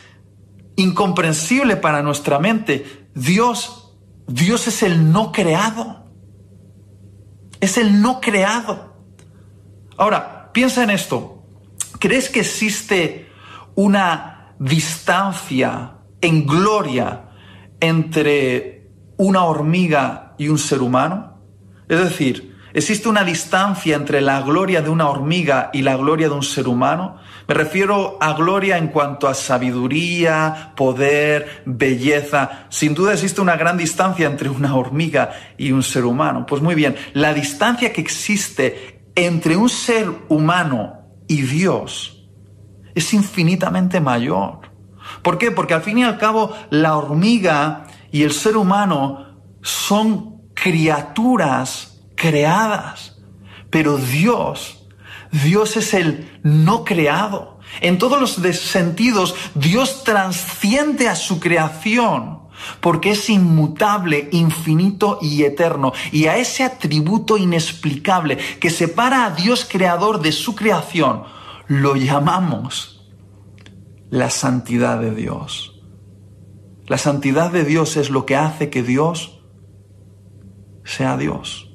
incomprensible 0.76 1.78
para 1.78 2.02
nuestra 2.02 2.40
mente. 2.40 3.08
Dios, 3.16 3.96
Dios 4.28 4.68
es 4.68 4.84
el 4.84 5.12
no 5.12 5.32
creado. 5.32 6.06
Es 7.62 7.78
el 7.78 8.02
no 8.02 8.20
creado. 8.20 8.98
Ahora, 9.98 10.52
piensa 10.52 10.84
en 10.84 10.90
esto. 10.90 11.44
¿Crees 12.00 12.30
que 12.30 12.42
existe 12.42 13.30
una 13.76 14.56
distancia 14.60 15.99
en 16.22 16.46
gloria 16.46 17.26
entre 17.80 18.88
una 19.18 19.44
hormiga 19.44 20.36
y 20.38 20.50
un 20.50 20.58
ser 20.58 20.82
humano? 20.82 21.40
Es 21.88 22.00
decir, 22.00 22.56
¿existe 22.74 23.10
una 23.10 23.24
distancia 23.24 23.96
entre 23.96 24.22
la 24.22 24.42
gloria 24.42 24.82
de 24.82 24.90
una 24.90 25.10
hormiga 25.10 25.70
y 25.74 25.82
la 25.82 25.96
gloria 25.98 26.30
de 26.30 26.36
un 26.36 26.44
ser 26.44 26.68
humano? 26.68 27.18
Me 27.48 27.56
refiero 27.56 28.18
a 28.22 28.34
gloria 28.34 28.78
en 28.78 28.90
cuanto 28.90 29.28
a 29.28 29.34
sabiduría, 29.34 30.74
poder, 30.76 31.64
belleza. 31.66 32.68
Sin 32.70 32.94
duda 32.94 33.14
existe 33.14 33.42
una 33.42 33.58
gran 33.58 33.76
distancia 33.76 34.28
entre 34.28 34.50
una 34.50 34.76
hormiga 34.76 35.32
y 35.58 35.72
un 35.72 35.82
ser 35.82 36.06
humano. 36.06 36.46
Pues 36.46 36.62
muy 36.62 36.76
bien, 36.76 36.96
la 37.14 37.34
distancia 37.34 37.92
que 37.92 38.02
existe 38.02 39.02
entre 39.16 39.58
un 39.58 39.68
ser 39.68 40.08
humano 40.30 41.00
y 41.28 41.42
Dios 41.42 42.30
es 42.94 43.14
infinitamente 43.14 44.00
mayor. 44.00 44.69
¿Por 45.22 45.38
qué? 45.38 45.52
Porque 45.52 45.74
al 45.74 45.82
fin 45.82 45.98
y 46.00 46.04
al 46.04 46.18
cabo 46.18 46.56
la 46.70 46.98
hormiga 46.98 47.86
y 48.12 48.24
el 48.24 48.32
ser 48.32 48.58
humano 48.58 49.28
son 49.62 50.42
criaturas 50.54 52.02
creadas, 52.16 53.18
pero 53.70 53.98
Dios 53.98 54.80
Dios 55.32 55.78
es 55.78 55.94
el 55.94 56.40
no 56.44 56.84
creado. 56.84 57.60
En 57.82 57.98
todos 57.98 58.20
los 58.20 58.32
sentidos, 58.58 59.36
Dios 59.54 60.04
trasciende 60.04 61.08
a 61.08 61.16
su 61.16 61.40
creación 61.40 62.40
porque 62.82 63.12
es 63.12 63.30
inmutable, 63.30 64.28
infinito 64.32 65.20
y 65.22 65.44
eterno. 65.44 65.94
Y 66.12 66.26
a 66.26 66.38
ese 66.38 66.64
atributo 66.64 67.38
inexplicable 67.38 68.38
que 68.60 68.70
separa 68.70 69.26
a 69.26 69.30
Dios 69.32 69.68
creador 69.70 70.22
de 70.22 70.32
su 70.32 70.56
creación, 70.56 71.24
lo 71.68 71.96
llamamos 71.96 72.99
la 74.10 74.30
santidad 74.30 75.00
de 75.00 75.14
Dios. 75.14 75.82
La 76.88 76.98
santidad 76.98 77.52
de 77.52 77.64
Dios 77.64 77.98
es 77.98 78.10
lo 78.10 78.26
que 78.26 78.36
hace 78.36 78.70
que 78.70 78.82
Dios 78.82 79.42
sea 80.84 81.18
Dios 81.18 81.72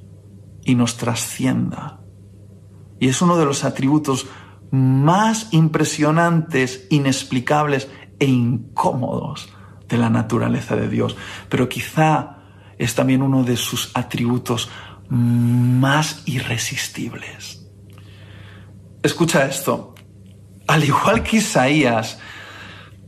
y 0.65 0.75
nos 0.75 0.97
trascienda 0.97 2.01
Y 2.99 3.09
es 3.09 3.23
uno 3.23 3.37
de 3.37 3.45
los 3.45 3.65
atributos 3.65 4.27
más 4.71 5.53
impresionantes, 5.53 6.87
inexplicables 6.91 7.89
e 8.19 8.27
incómodos 8.27 9.53
de 9.89 9.99
la 9.99 10.11
naturaleza 10.11 10.75
de 10.75 10.89
Dios. 10.89 11.17
Pero 11.49 11.69
quizá 11.69 12.39
es 12.79 12.95
también 12.95 13.23
uno 13.23 13.45
de 13.45 13.57
sus 13.57 13.93
atributos 13.95 14.69
más 15.09 16.23
irresistibles. 16.27 17.69
Escucha 19.03 19.47
esto. 19.47 19.94
Al 20.67 20.85
igual 20.85 21.23
que 21.23 21.39
Isaías, 21.39 22.19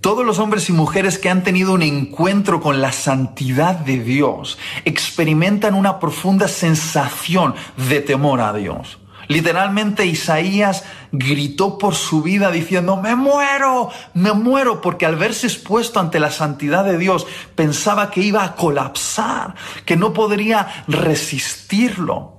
todos 0.00 0.24
los 0.24 0.38
hombres 0.38 0.68
y 0.68 0.72
mujeres 0.72 1.18
que 1.18 1.30
han 1.30 1.42
tenido 1.42 1.72
un 1.72 1.82
encuentro 1.82 2.60
con 2.60 2.80
la 2.80 2.92
santidad 2.92 3.74
de 3.74 3.98
Dios 3.98 4.58
experimentan 4.84 5.74
una 5.74 5.98
profunda 5.98 6.48
sensación 6.48 7.54
de 7.88 8.00
temor 8.00 8.40
a 8.40 8.52
Dios. 8.52 8.98
Literalmente 9.28 10.06
Isaías 10.06 10.84
gritó 11.10 11.78
por 11.78 11.94
su 11.94 12.22
vida 12.22 12.50
diciendo, 12.50 12.96
me 12.96 13.16
muero, 13.16 13.90
me 14.14 14.32
muero, 14.32 14.80
porque 14.80 15.06
al 15.06 15.16
verse 15.16 15.48
expuesto 15.48 15.98
ante 15.98 16.20
la 16.20 16.30
santidad 16.30 16.84
de 16.84 16.98
Dios 16.98 17.26
pensaba 17.54 18.10
que 18.10 18.20
iba 18.20 18.44
a 18.44 18.54
colapsar, 18.54 19.54
que 19.84 19.96
no 19.96 20.12
podría 20.12 20.84
resistirlo. 20.86 22.35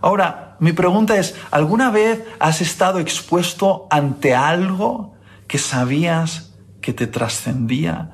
Ahora, 0.00 0.56
mi 0.60 0.72
pregunta 0.72 1.16
es, 1.16 1.34
¿alguna 1.50 1.90
vez 1.90 2.22
has 2.38 2.60
estado 2.60 2.98
expuesto 2.98 3.86
ante 3.90 4.34
algo 4.34 5.14
que 5.46 5.58
sabías 5.58 6.54
que 6.80 6.92
te 6.92 7.06
trascendía? 7.06 8.10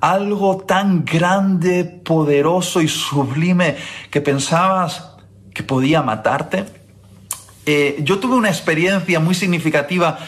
Algo 0.00 0.58
tan 0.58 1.04
grande, 1.04 1.84
poderoso 1.84 2.80
y 2.80 2.88
sublime 2.88 3.76
que 4.10 4.20
pensabas 4.20 5.16
que 5.52 5.62
podía 5.62 6.02
matarte? 6.02 6.66
Eh, 7.64 7.98
yo 8.02 8.18
tuve 8.18 8.36
una 8.36 8.48
experiencia 8.48 9.18
muy 9.20 9.34
significativa 9.34 10.18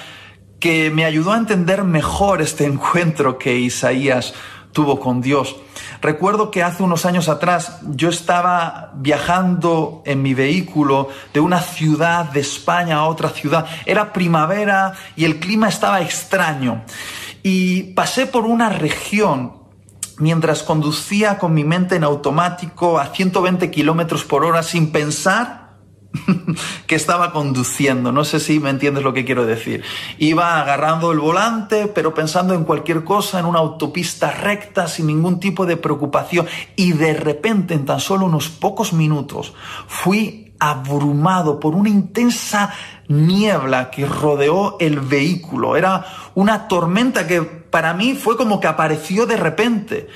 que 0.58 0.90
me 0.90 1.04
ayudó 1.04 1.32
a 1.32 1.38
entender 1.38 1.84
mejor 1.84 2.42
este 2.42 2.64
encuentro 2.72 3.38
que 3.38 3.56
Isaías 3.56 4.34
tuvo 4.72 5.00
con 5.00 5.20
Dios. 5.20 5.56
Recuerdo 6.00 6.50
que 6.50 6.62
hace 6.62 6.82
unos 6.82 7.06
años 7.06 7.28
atrás 7.28 7.78
yo 7.82 8.08
estaba 8.08 8.92
viajando 8.94 10.02
en 10.06 10.22
mi 10.22 10.34
vehículo 10.34 11.08
de 11.34 11.40
una 11.40 11.60
ciudad 11.60 12.26
de 12.26 12.40
España 12.40 12.98
a 12.98 13.06
otra 13.06 13.30
ciudad. 13.30 13.66
Era 13.84 14.12
primavera 14.12 14.92
y 15.16 15.24
el 15.24 15.40
clima 15.40 15.68
estaba 15.68 16.00
extraño. 16.00 16.82
Y 17.42 17.94
pasé 17.94 18.26
por 18.26 18.44
una 18.44 18.68
región 18.68 19.54
mientras 20.18 20.62
conducía 20.62 21.38
con 21.38 21.54
mi 21.54 21.64
mente 21.64 21.96
en 21.96 22.04
automático 22.04 22.98
a 22.98 23.06
120 23.06 23.70
kilómetros 23.70 24.24
por 24.24 24.44
hora 24.44 24.62
sin 24.62 24.92
pensar 24.92 25.67
que 26.86 26.94
estaba 26.94 27.32
conduciendo. 27.32 28.12
No 28.12 28.24
sé 28.24 28.40
si 28.40 28.60
me 28.60 28.70
entiendes 28.70 29.04
lo 29.04 29.12
que 29.12 29.24
quiero 29.24 29.46
decir. 29.46 29.82
Iba 30.18 30.60
agarrando 30.60 31.12
el 31.12 31.18
volante, 31.18 31.86
pero 31.86 32.14
pensando 32.14 32.54
en 32.54 32.64
cualquier 32.64 33.04
cosa, 33.04 33.38
en 33.38 33.46
una 33.46 33.58
autopista 33.58 34.30
recta, 34.30 34.88
sin 34.88 35.06
ningún 35.06 35.40
tipo 35.40 35.66
de 35.66 35.76
preocupación. 35.76 36.46
Y 36.76 36.92
de 36.92 37.14
repente, 37.14 37.74
en 37.74 37.84
tan 37.84 38.00
solo 38.00 38.26
unos 38.26 38.48
pocos 38.48 38.92
minutos, 38.92 39.54
fui 39.86 40.52
abrumado 40.60 41.60
por 41.60 41.74
una 41.74 41.88
intensa 41.88 42.72
niebla 43.08 43.90
que 43.90 44.06
rodeó 44.06 44.76
el 44.80 45.00
vehículo. 45.00 45.76
Era 45.76 46.04
una 46.34 46.68
tormenta 46.68 47.26
que 47.26 47.42
para 47.42 47.94
mí 47.94 48.14
fue 48.14 48.36
como 48.36 48.60
que 48.60 48.66
apareció 48.66 49.26
de 49.26 49.36
repente 49.36 50.08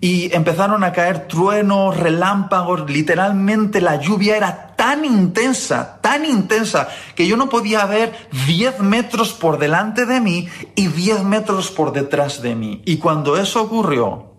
y 0.00 0.32
empezaron 0.34 0.84
a 0.84 0.92
caer 0.92 1.26
truenos, 1.26 1.96
relámpagos, 1.96 2.88
literalmente 2.88 3.80
la 3.80 3.96
lluvia 3.96 4.36
era 4.36 4.76
tan 4.76 5.04
intensa, 5.04 5.98
tan 6.00 6.24
intensa, 6.24 6.88
que 7.16 7.26
yo 7.26 7.36
no 7.36 7.48
podía 7.48 7.84
ver 7.86 8.12
10 8.46 8.80
metros 8.80 9.32
por 9.32 9.58
delante 9.58 10.06
de 10.06 10.20
mí 10.20 10.48
y 10.76 10.86
10 10.86 11.24
metros 11.24 11.70
por 11.70 11.92
detrás 11.92 12.42
de 12.42 12.54
mí. 12.54 12.82
Y 12.84 12.98
cuando 12.98 13.36
eso 13.36 13.60
ocurrió, 13.62 14.34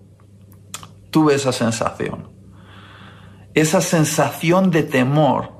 tuve 1.12 1.36
esa 1.36 1.52
sensación, 1.52 2.30
esa 3.54 3.82
sensación 3.82 4.72
de 4.72 4.84
temor, 4.84 5.60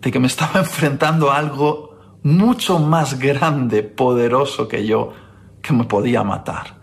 de 0.00 0.12
que 0.12 0.20
me 0.20 0.28
estaba 0.28 0.58
enfrentando 0.60 1.32
a 1.32 1.38
algo 1.38 2.20
mucho 2.22 2.78
más 2.78 3.18
grande, 3.18 3.82
poderoso 3.82 4.68
que 4.68 4.86
yo, 4.86 5.12
que 5.60 5.72
me 5.72 5.84
podía 5.84 6.22
matar. 6.22 6.73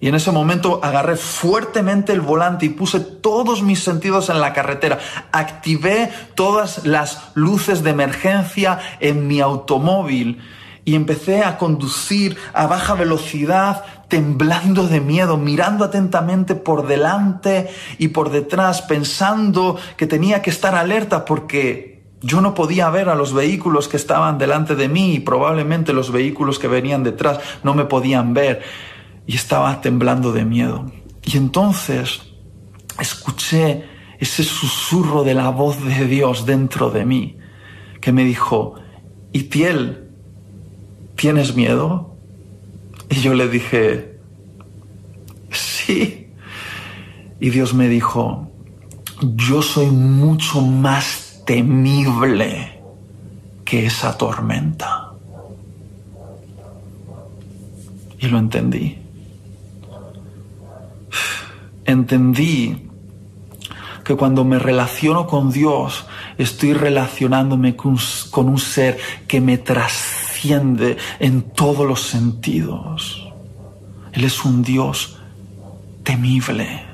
Y 0.00 0.08
en 0.08 0.14
ese 0.14 0.30
momento 0.30 0.80
agarré 0.82 1.16
fuertemente 1.16 2.12
el 2.12 2.20
volante 2.20 2.66
y 2.66 2.70
puse 2.70 3.00
todos 3.00 3.62
mis 3.62 3.82
sentidos 3.82 4.30
en 4.30 4.40
la 4.40 4.52
carretera. 4.52 4.98
Activé 5.32 6.10
todas 6.34 6.86
las 6.86 7.32
luces 7.34 7.82
de 7.82 7.90
emergencia 7.90 8.78
en 9.00 9.26
mi 9.26 9.40
automóvil 9.40 10.40
y 10.84 10.94
empecé 10.94 11.42
a 11.42 11.58
conducir 11.58 12.38
a 12.54 12.66
baja 12.66 12.94
velocidad, 12.94 13.84
temblando 14.08 14.86
de 14.86 15.00
miedo, 15.00 15.36
mirando 15.36 15.84
atentamente 15.84 16.54
por 16.54 16.86
delante 16.86 17.68
y 17.98 18.08
por 18.08 18.30
detrás, 18.30 18.80
pensando 18.82 19.76
que 19.96 20.06
tenía 20.06 20.40
que 20.40 20.50
estar 20.50 20.74
alerta 20.74 21.24
porque 21.24 21.98
yo 22.22 22.40
no 22.40 22.54
podía 22.54 22.88
ver 22.90 23.08
a 23.08 23.14
los 23.14 23.34
vehículos 23.34 23.86
que 23.86 23.96
estaban 23.96 24.38
delante 24.38 24.74
de 24.76 24.88
mí 24.88 25.14
y 25.14 25.20
probablemente 25.20 25.92
los 25.92 26.10
vehículos 26.10 26.58
que 26.58 26.68
venían 26.68 27.04
detrás 27.04 27.38
no 27.62 27.74
me 27.74 27.84
podían 27.84 28.32
ver 28.32 28.62
y 29.28 29.36
estaba 29.36 29.82
temblando 29.82 30.32
de 30.32 30.46
miedo. 30.46 30.90
Y 31.22 31.36
entonces 31.36 32.22
escuché 32.98 33.84
ese 34.18 34.42
susurro 34.42 35.22
de 35.22 35.34
la 35.34 35.50
voz 35.50 35.84
de 35.84 36.06
Dios 36.06 36.46
dentro 36.46 36.90
de 36.90 37.04
mí 37.04 37.36
que 38.00 38.10
me 38.10 38.24
dijo, 38.24 38.76
Itiel, 39.32 40.08
¿tienes 41.14 41.54
miedo? 41.54 42.16
Y 43.10 43.16
yo 43.16 43.34
le 43.34 43.48
dije, 43.48 44.18
sí. 45.50 46.30
Y 47.38 47.50
Dios 47.50 47.74
me 47.74 47.88
dijo, 47.88 48.50
yo 49.20 49.60
soy 49.60 49.88
mucho 49.88 50.62
más 50.62 51.42
temible 51.44 52.80
que 53.66 53.84
esa 53.84 54.16
tormenta. 54.16 55.12
Y 58.18 58.26
lo 58.28 58.38
entendí 58.38 58.97
entendí 61.88 62.88
que 64.04 64.14
cuando 64.14 64.44
me 64.44 64.58
relaciono 64.58 65.26
con 65.26 65.50
Dios, 65.50 66.06
estoy 66.38 66.72
relacionándome 66.72 67.76
con, 67.76 67.98
un 68.34 68.58
ser 68.58 68.98
que 69.26 69.40
me 69.40 69.58
trasciende 69.58 70.96
en 71.18 71.42
todos 71.42 71.86
los 71.86 72.02
sentidos. 72.02 73.28
Él 74.12 74.24
es 74.24 74.44
un 74.44 74.62
Dios 74.62 75.18
temible. 76.04 76.84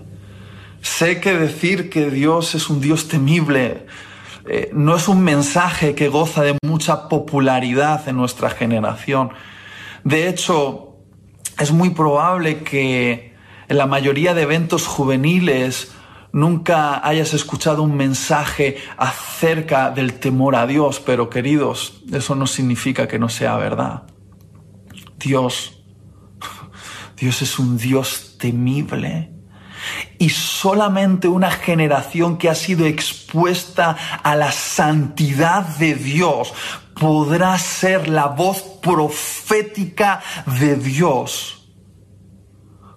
Sé 0.81 1.21
que 1.21 1.35
decir 1.39 1.91
que 1.91 2.11
Dios 2.11 2.55
es 2.55 2.69
un 2.69 2.81
Dios 2.81 3.09
temible 3.09 3.87
eh, 4.47 4.71
no 4.75 4.95
es 4.95 5.09
un 5.09 5.23
mensaje 5.23 5.95
que 5.95 6.09
goza 6.09 6.43
de 6.43 6.59
mucha 6.63 7.09
popularidad 7.09 8.07
en 8.09 8.17
nuestra 8.17 8.51
generación. 8.51 9.31
De 10.03 10.29
hecho, 10.29 10.97
es 11.59 11.73
muy 11.73 11.91
probable 11.91 12.59
que 12.59 13.34
en 13.69 13.79
la 13.79 13.87
mayoría 13.87 14.35
de 14.35 14.43
eventos 14.43 14.87
juveniles 14.87 15.93
nunca 16.35 17.07
hayas 17.07 17.33
escuchado 17.33 17.83
un 17.83 17.97
mensaje 17.97 18.77
acerca 18.97 19.91
del 19.91 20.15
temor 20.15 20.57
a 20.57 20.67
Dios, 20.67 21.01
pero 21.01 21.31
queridos, 21.31 22.03
eso 22.13 22.35
no 22.35 22.47
significa 22.47 23.07
que 23.07 23.21
no 23.21 23.29
sea 23.29 23.57
verdad. 23.57 24.03
Dios, 25.17 25.85
Dios 27.17 27.41
es 27.41 27.59
un 27.59 27.79
Dios 27.79 28.37
temible. 28.39 29.31
Y 30.19 30.31
solamente 30.31 31.29
una 31.29 31.51
generación 31.51 32.37
que 32.37 32.49
ha 32.49 32.55
sido 32.55 32.87
expuesta 32.87 33.97
a 34.23 34.35
la 34.35 34.51
santidad 34.51 35.63
de 35.77 35.95
Dios 35.95 36.53
podrá 36.99 37.59
ser 37.59 38.09
la 38.09 38.27
voz 38.27 38.63
profética 38.81 40.23
de 40.47 40.77
Dios 40.77 41.64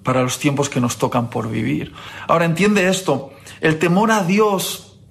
para 0.07 0.23
los 0.23 0.39
tiempos 0.39 0.69
que 0.69 0.79
nos 0.79 0.95
tocan 0.95 1.29
por 1.29 1.49
vivir. 1.49 1.91
Ahora 2.29 2.45
entiende 2.45 2.87
esto, 2.87 3.33
el 3.59 3.77
temor 3.77 4.09
a 4.11 4.23
Dios 4.23 5.01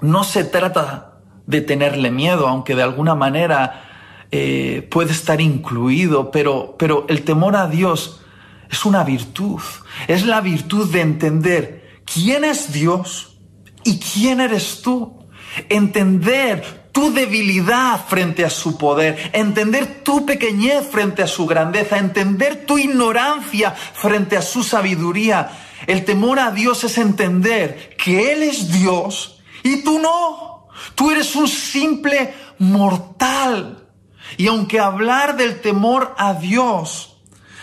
no 0.00 0.22
se 0.22 0.44
trata 0.44 1.18
de 1.48 1.62
tenerle 1.62 2.12
miedo, 2.12 2.46
aunque 2.46 2.76
de 2.76 2.84
alguna 2.84 3.16
manera 3.16 4.28
eh, 4.30 4.86
puede 4.88 5.10
estar 5.10 5.40
incluido, 5.40 6.30
pero, 6.30 6.76
pero 6.78 7.06
el 7.08 7.24
temor 7.24 7.56
a 7.56 7.66
Dios 7.66 8.20
es 8.70 8.84
una 8.84 9.02
virtud, 9.02 9.60
es 10.06 10.24
la 10.24 10.40
virtud 10.40 10.92
de 10.92 11.00
entender 11.00 12.02
quién 12.04 12.44
es 12.44 12.72
Dios 12.72 13.38
y 13.82 13.98
quién 13.98 14.40
eres 14.40 14.80
tú. 14.80 15.26
Entender 15.68 16.85
tu 16.96 17.12
debilidad 17.12 18.06
frente 18.06 18.42
a 18.42 18.48
su 18.48 18.78
poder, 18.78 19.30
entender 19.34 20.02
tu 20.02 20.24
pequeñez 20.24 20.88
frente 20.88 21.22
a 21.22 21.26
su 21.26 21.44
grandeza, 21.44 21.98
entender 21.98 22.64
tu 22.64 22.78
ignorancia 22.78 23.72
frente 23.72 24.34
a 24.34 24.40
su 24.40 24.62
sabiduría. 24.62 25.50
El 25.86 26.06
temor 26.06 26.38
a 26.38 26.52
Dios 26.52 26.84
es 26.84 26.96
entender 26.96 27.94
que 28.02 28.32
Él 28.32 28.42
es 28.42 28.72
Dios 28.72 29.42
y 29.62 29.82
tú 29.82 29.98
no. 29.98 30.68
Tú 30.94 31.10
eres 31.10 31.36
un 31.36 31.48
simple 31.48 32.32
mortal. 32.58 33.90
Y 34.38 34.46
aunque 34.46 34.80
hablar 34.80 35.36
del 35.36 35.60
temor 35.60 36.14
a 36.16 36.32
Dios 36.32 37.18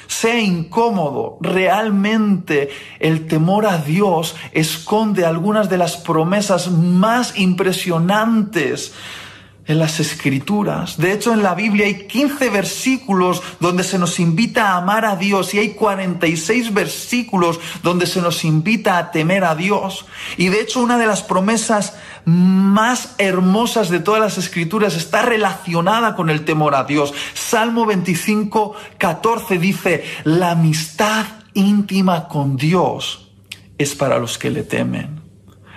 sea 0.05 0.39
incómodo, 0.39 1.39
realmente 1.41 2.69
el 2.99 3.25
temor 3.25 3.65
a 3.65 3.79
Dios 3.79 4.35
esconde 4.51 5.25
algunas 5.25 5.71
de 5.71 5.79
las 5.79 5.97
promesas 5.97 6.69
más 6.69 7.35
impresionantes 7.39 8.93
en 9.65 9.79
las 9.79 9.99
escrituras. 9.99 10.97
De 10.97 11.13
hecho, 11.13 11.33
en 11.33 11.41
la 11.41 11.55
Biblia 11.55 11.85
hay 11.85 12.05
15 12.05 12.49
versículos 12.49 13.41
donde 13.59 13.83
se 13.83 13.97
nos 13.97 14.19
invita 14.19 14.69
a 14.69 14.77
amar 14.77 15.05
a 15.05 15.15
Dios 15.15 15.53
y 15.53 15.59
hay 15.59 15.69
46 15.69 16.73
versículos 16.73 17.59
donde 17.81 18.05
se 18.05 18.21
nos 18.21 18.43
invita 18.43 18.97
a 18.97 19.11
temer 19.11 19.45
a 19.45 19.55
Dios. 19.55 20.05
Y 20.37 20.49
de 20.49 20.61
hecho, 20.61 20.81
una 20.81 20.97
de 20.97 21.07
las 21.07 21.23
promesas 21.23 21.95
más 22.25 23.15
hermosas 23.17 23.89
de 23.89 23.99
todas 23.99 24.21
las 24.21 24.37
escrituras 24.37 24.95
está 24.95 25.21
relacionada 25.21 26.15
con 26.15 26.29
el 26.29 26.43
temor 26.43 26.75
a 26.75 26.83
Dios. 26.83 27.13
Salmo 27.33 27.85
25, 27.85 28.75
14 28.97 29.57
dice, 29.59 30.03
la 30.25 30.51
amistad 30.51 31.25
íntima 31.53 32.27
con 32.27 32.57
Dios 32.57 33.31
es 33.77 33.95
para 33.95 34.19
los 34.19 34.37
que 34.37 34.49
le 34.49 34.63
temen. 34.63 35.21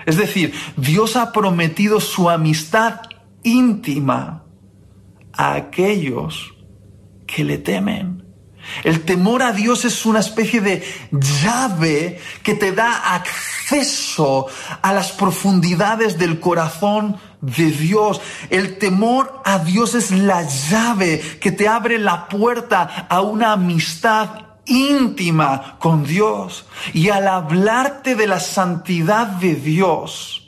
Es 0.06 0.16
decir, 0.16 0.54
Dios 0.76 1.16
ha 1.16 1.32
prometido 1.32 2.00
su 2.00 2.30
amistad 2.30 3.00
íntima 3.46 4.44
a 5.32 5.54
aquellos 5.54 6.52
que 7.26 7.44
le 7.44 7.58
temen. 7.58 8.24
El 8.82 9.04
temor 9.04 9.42
a 9.42 9.52
Dios 9.52 9.84
es 9.84 10.04
una 10.04 10.18
especie 10.18 10.60
de 10.60 10.82
llave 11.12 12.20
que 12.42 12.54
te 12.54 12.72
da 12.72 13.14
acceso 13.14 14.46
a 14.82 14.92
las 14.92 15.12
profundidades 15.12 16.18
del 16.18 16.40
corazón 16.40 17.16
de 17.40 17.70
Dios. 17.70 18.20
El 18.50 18.78
temor 18.78 19.40
a 19.44 19.60
Dios 19.60 19.94
es 19.94 20.10
la 20.10 20.42
llave 20.42 21.20
que 21.40 21.52
te 21.52 21.68
abre 21.68 21.98
la 21.98 22.28
puerta 22.28 23.06
a 23.08 23.20
una 23.20 23.52
amistad 23.52 24.30
íntima 24.64 25.76
con 25.78 26.04
Dios. 26.04 26.66
Y 26.92 27.10
al 27.10 27.28
hablarte 27.28 28.16
de 28.16 28.26
la 28.26 28.40
santidad 28.40 29.28
de 29.28 29.54
Dios, 29.54 30.45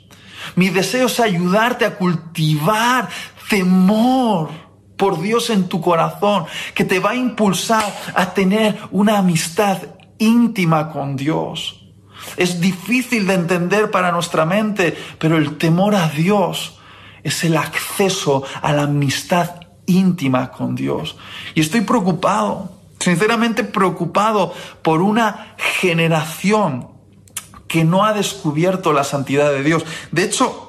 mi 0.55 0.69
deseo 0.69 1.07
es 1.07 1.19
ayudarte 1.19 1.85
a 1.85 1.95
cultivar 1.95 3.09
temor 3.49 4.49
por 4.97 5.21
Dios 5.21 5.49
en 5.49 5.69
tu 5.69 5.79
corazón, 5.81 6.45
que 6.75 6.83
te 6.83 6.99
va 6.99 7.11
a 7.11 7.15
impulsar 7.15 7.83
a 8.13 8.33
tener 8.33 8.77
una 8.91 9.17
amistad 9.17 9.77
íntima 10.17 10.91
con 10.91 11.15
Dios. 11.15 11.87
Es 12.35 12.59
difícil 12.59 13.25
de 13.25 13.35
entender 13.35 13.91
para 13.91 14.11
nuestra 14.11 14.45
mente, 14.45 14.97
pero 15.17 15.37
el 15.37 15.57
temor 15.57 15.95
a 15.95 16.09
Dios 16.09 16.79
es 17.23 17.43
el 17.43 17.55
acceso 17.57 18.43
a 18.61 18.73
la 18.73 18.83
amistad 18.83 19.61
íntima 19.85 20.51
con 20.51 20.75
Dios. 20.75 21.17
Y 21.55 21.61
estoy 21.61 21.81
preocupado, 21.81 22.71
sinceramente 22.99 23.63
preocupado 23.63 24.53
por 24.81 25.01
una 25.01 25.55
generación 25.57 26.98
que 27.69 27.85
no 27.85 28.03
ha 28.03 28.13
descubierto 28.13 28.91
la 28.91 29.05
santidad 29.05 29.49
de 29.51 29.63
Dios. 29.63 29.85
De 30.11 30.23
hecho, 30.23 30.68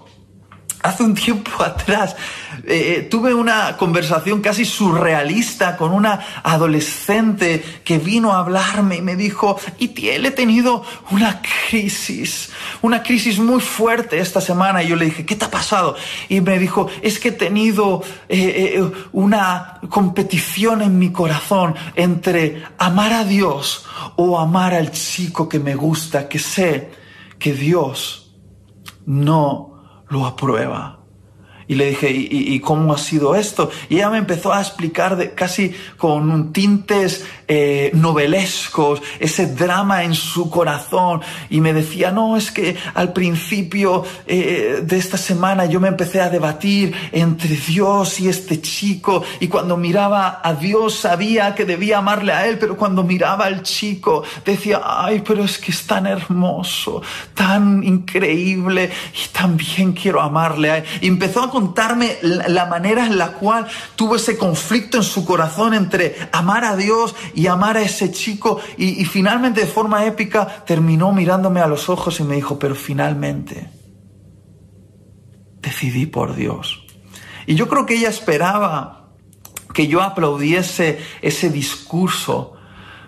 Hace 0.82 1.02
un 1.02 1.14
tiempo 1.14 1.50
atrás 1.62 2.16
eh, 2.66 2.96
eh, 2.96 3.02
tuve 3.02 3.34
una 3.34 3.76
conversación 3.76 4.40
casi 4.40 4.64
surrealista 4.64 5.76
con 5.76 5.92
una 5.92 6.20
adolescente 6.42 7.62
que 7.84 7.98
vino 7.98 8.32
a 8.32 8.40
hablarme 8.40 8.96
y 8.96 9.02
me 9.02 9.16
dijo, 9.16 9.58
Itiel, 9.78 10.26
he 10.26 10.30
tenido 10.30 10.82
una 11.10 11.42
crisis, 11.42 12.50
una 12.82 13.02
crisis 13.02 13.38
muy 13.38 13.60
fuerte 13.60 14.18
esta 14.18 14.40
semana. 14.40 14.82
Y 14.82 14.88
yo 14.88 14.96
le 14.96 15.06
dije, 15.06 15.26
¿qué 15.26 15.36
te 15.36 15.44
ha 15.44 15.50
pasado? 15.50 15.96
Y 16.28 16.40
me 16.40 16.58
dijo, 16.58 16.88
es 17.02 17.18
que 17.18 17.28
he 17.28 17.32
tenido 17.32 18.02
eh, 18.28 18.82
una 19.12 19.80
competición 19.88 20.82
en 20.82 20.98
mi 20.98 21.12
corazón 21.12 21.74
entre 21.94 22.62
amar 22.78 23.12
a 23.12 23.24
Dios 23.24 23.86
o 24.16 24.38
amar 24.38 24.74
al 24.74 24.92
chico 24.92 25.48
que 25.48 25.58
me 25.58 25.74
gusta, 25.74 26.28
que 26.28 26.38
sé 26.38 26.90
que 27.38 27.52
Dios 27.54 28.32
no 29.06 29.69
lo 30.10 30.26
aprueba. 30.26 30.98
Y 31.66 31.76
le 31.76 31.86
dije, 31.86 32.10
¿y, 32.10 32.58
cómo 32.58 32.92
ha 32.92 32.98
sido 32.98 33.36
esto? 33.36 33.70
Y 33.88 33.94
ella 33.94 34.10
me 34.10 34.18
empezó 34.18 34.52
a 34.52 34.60
explicar 34.60 35.16
de, 35.16 35.34
casi 35.34 35.72
con 35.96 36.28
un 36.28 36.52
tintes 36.52 37.24
eh, 37.52 37.90
novelescos, 37.94 39.02
ese 39.18 39.48
drama 39.48 40.04
en 40.04 40.14
su 40.14 40.48
corazón. 40.48 41.20
Y 41.48 41.60
me 41.60 41.72
decía, 41.72 42.12
no, 42.12 42.36
es 42.36 42.52
que 42.52 42.76
al 42.94 43.12
principio 43.12 44.04
eh, 44.28 44.82
de 44.84 44.96
esta 44.96 45.18
semana 45.18 45.66
yo 45.66 45.80
me 45.80 45.88
empecé 45.88 46.20
a 46.20 46.30
debatir 46.30 46.94
entre 47.10 47.56
Dios 47.56 48.20
y 48.20 48.28
este 48.28 48.60
chico. 48.60 49.24
Y 49.40 49.48
cuando 49.48 49.76
miraba 49.76 50.40
a 50.44 50.54
Dios 50.54 50.94
sabía 50.94 51.56
que 51.56 51.64
debía 51.64 51.98
amarle 51.98 52.32
a 52.32 52.46
él, 52.46 52.56
pero 52.56 52.76
cuando 52.76 53.02
miraba 53.02 53.46
al 53.46 53.64
chico 53.64 54.22
decía, 54.44 54.82
ay, 54.84 55.24
pero 55.26 55.42
es 55.42 55.58
que 55.58 55.72
es 55.72 55.84
tan 55.88 56.06
hermoso, 56.06 57.02
tan 57.34 57.82
increíble 57.82 58.92
y 59.12 59.28
también 59.36 59.92
quiero 59.92 60.20
amarle 60.20 60.70
a 60.70 60.76
él. 60.78 60.84
Y 61.00 61.08
empezó 61.08 61.42
a 61.42 61.50
contarme 61.50 62.16
la 62.22 62.66
manera 62.66 63.04
en 63.04 63.18
la 63.18 63.32
cual 63.32 63.66
tuvo 63.96 64.14
ese 64.14 64.38
conflicto 64.38 64.98
en 64.98 65.02
su 65.02 65.24
corazón 65.24 65.74
entre 65.74 66.14
amar 66.30 66.64
a 66.64 66.76
Dios 66.76 67.16
y 67.39 67.39
amar 67.46 67.76
a 67.76 67.82
ese 67.82 68.10
chico 68.10 68.60
y, 68.76 69.04
finalmente 69.04 69.60
de 69.60 69.66
forma 69.66 70.04
épica 70.04 70.64
terminó 70.64 71.12
mirándome 71.12 71.60
a 71.60 71.66
los 71.66 71.88
ojos 71.88 72.20
y 72.20 72.24
me 72.24 72.36
dijo, 72.36 72.58
pero 72.58 72.74
finalmente 72.74 73.70
decidí 75.60 76.06
por 76.06 76.34
Dios. 76.34 76.86
Y 77.46 77.54
yo 77.54 77.68
creo 77.68 77.86
que 77.86 77.94
ella 77.94 78.08
esperaba 78.08 79.10
que 79.72 79.86
yo 79.86 80.02
aplaudiese 80.02 80.98
ese 81.22 81.50
discurso, 81.50 82.54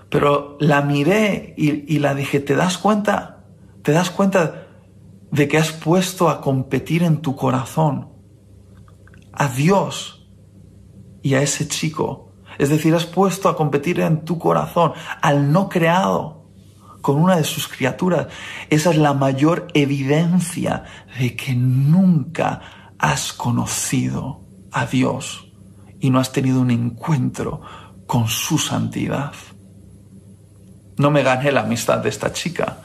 pero 0.08 0.56
la 0.60 0.82
miré 0.82 1.54
y, 1.56 1.94
y 1.94 1.98
la 1.98 2.14
dije, 2.14 2.40
¿te 2.40 2.54
das 2.54 2.78
cuenta? 2.78 3.44
¿Te 3.82 3.92
das 3.92 4.10
cuenta 4.10 4.66
de 5.32 5.48
que 5.48 5.58
has 5.58 5.72
puesto 5.72 6.28
a 6.28 6.40
competir 6.40 7.02
en 7.02 7.22
tu 7.22 7.34
corazón 7.34 8.12
a 9.32 9.48
Dios 9.48 10.28
y 11.22 11.34
a 11.34 11.42
ese 11.42 11.66
chico. 11.66 12.31
Es 12.62 12.68
decir, 12.68 12.94
has 12.94 13.06
puesto 13.06 13.48
a 13.48 13.56
competir 13.56 13.98
en 13.98 14.24
tu 14.24 14.38
corazón 14.38 14.92
al 15.20 15.50
no 15.50 15.68
creado 15.68 16.46
con 17.00 17.16
una 17.16 17.34
de 17.34 17.42
sus 17.42 17.66
criaturas. 17.66 18.28
Esa 18.70 18.90
es 18.90 18.98
la 18.98 19.14
mayor 19.14 19.66
evidencia 19.74 20.84
de 21.18 21.34
que 21.34 21.56
nunca 21.56 22.60
has 23.00 23.32
conocido 23.32 24.42
a 24.70 24.86
Dios 24.86 25.52
y 25.98 26.10
no 26.10 26.20
has 26.20 26.30
tenido 26.30 26.60
un 26.60 26.70
encuentro 26.70 27.62
con 28.06 28.28
su 28.28 28.58
santidad. 28.58 29.32
No 30.98 31.10
me 31.10 31.24
gané 31.24 31.50
la 31.50 31.62
amistad 31.62 31.98
de 31.98 32.10
esta 32.10 32.32
chica, 32.32 32.78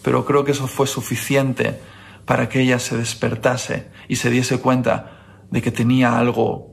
pero 0.00 0.24
creo 0.24 0.44
que 0.44 0.52
eso 0.52 0.66
fue 0.66 0.86
suficiente 0.86 1.78
para 2.24 2.48
que 2.48 2.62
ella 2.62 2.78
se 2.78 2.96
despertase 2.96 3.90
y 4.08 4.16
se 4.16 4.30
diese 4.30 4.60
cuenta 4.60 5.44
de 5.50 5.60
que 5.60 5.70
tenía 5.70 6.18
algo, 6.18 6.69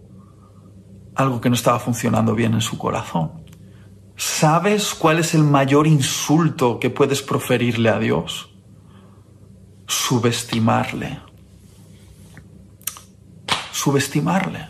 algo 1.18 1.42
que 1.42 1.50
no 1.50 1.56
estaba 1.56 1.80
funcionando 1.80 2.36
bien 2.36 2.54
en 2.54 2.62
su 2.62 2.78
corazón. 2.78 3.32
¿Sabes 4.16 4.94
cuál 4.94 5.20
es 5.20 5.34
el 5.34 5.44
mayor 5.44 5.88
insulto 5.88 6.80
que 6.80 6.90
puedes 6.90 7.22
proferirle 7.22 7.90
a 7.90 8.00
Dios? 8.00 8.50
Subestimarle. 9.88 11.20
Subestimarle. 13.72 14.68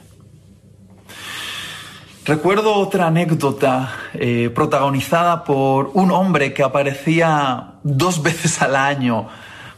Recuerdo 2.25 2.73
otra 2.73 3.07
anécdota 3.07 3.93
eh, 4.13 4.49
protagonizada 4.53 5.45
por 5.45 5.91
un 5.93 6.11
hombre 6.11 6.53
que 6.53 6.63
aparecía 6.63 7.75
dos 7.83 8.21
veces 8.27 8.61
al 8.61 8.75
año 8.75 9.29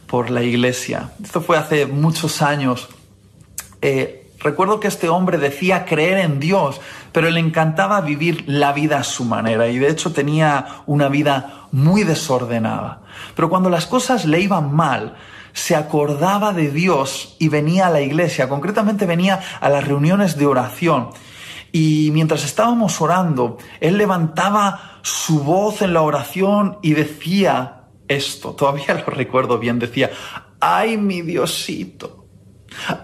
por 0.06 0.30
la 0.30 0.42
iglesia. 0.42 1.12
Esto 1.22 1.40
fue 1.40 1.56
hace 1.56 1.86
muchos 1.86 2.42
años. 2.42 2.88
Eh, 3.80 4.19
Recuerdo 4.40 4.80
que 4.80 4.88
este 4.88 5.10
hombre 5.10 5.36
decía 5.36 5.84
creer 5.84 6.18
en 6.18 6.40
Dios, 6.40 6.80
pero 7.12 7.28
le 7.30 7.40
encantaba 7.40 8.00
vivir 8.00 8.44
la 8.46 8.72
vida 8.72 8.98
a 8.98 9.04
su 9.04 9.24
manera 9.24 9.68
y 9.68 9.78
de 9.78 9.90
hecho 9.90 10.12
tenía 10.12 10.82
una 10.86 11.08
vida 11.08 11.66
muy 11.72 12.04
desordenada. 12.04 13.02
Pero 13.36 13.50
cuando 13.50 13.68
las 13.68 13.86
cosas 13.86 14.24
le 14.24 14.40
iban 14.40 14.74
mal, 14.74 15.16
se 15.52 15.76
acordaba 15.76 16.54
de 16.54 16.70
Dios 16.70 17.36
y 17.38 17.48
venía 17.48 17.88
a 17.88 17.90
la 17.90 18.00
iglesia, 18.00 18.48
concretamente 18.48 19.04
venía 19.04 19.40
a 19.60 19.68
las 19.68 19.86
reuniones 19.86 20.38
de 20.38 20.46
oración. 20.46 21.10
Y 21.70 22.10
mientras 22.12 22.44
estábamos 22.44 23.00
orando, 23.00 23.58
él 23.80 23.98
levantaba 23.98 25.00
su 25.02 25.42
voz 25.42 25.82
en 25.82 25.92
la 25.92 26.02
oración 26.02 26.78
y 26.82 26.94
decía 26.94 27.82
esto, 28.08 28.52
todavía 28.54 28.94
lo 29.06 29.12
recuerdo 29.12 29.58
bien, 29.58 29.78
decía, 29.78 30.10
ay 30.60 30.96
mi 30.96 31.20
Diosito, 31.20 32.19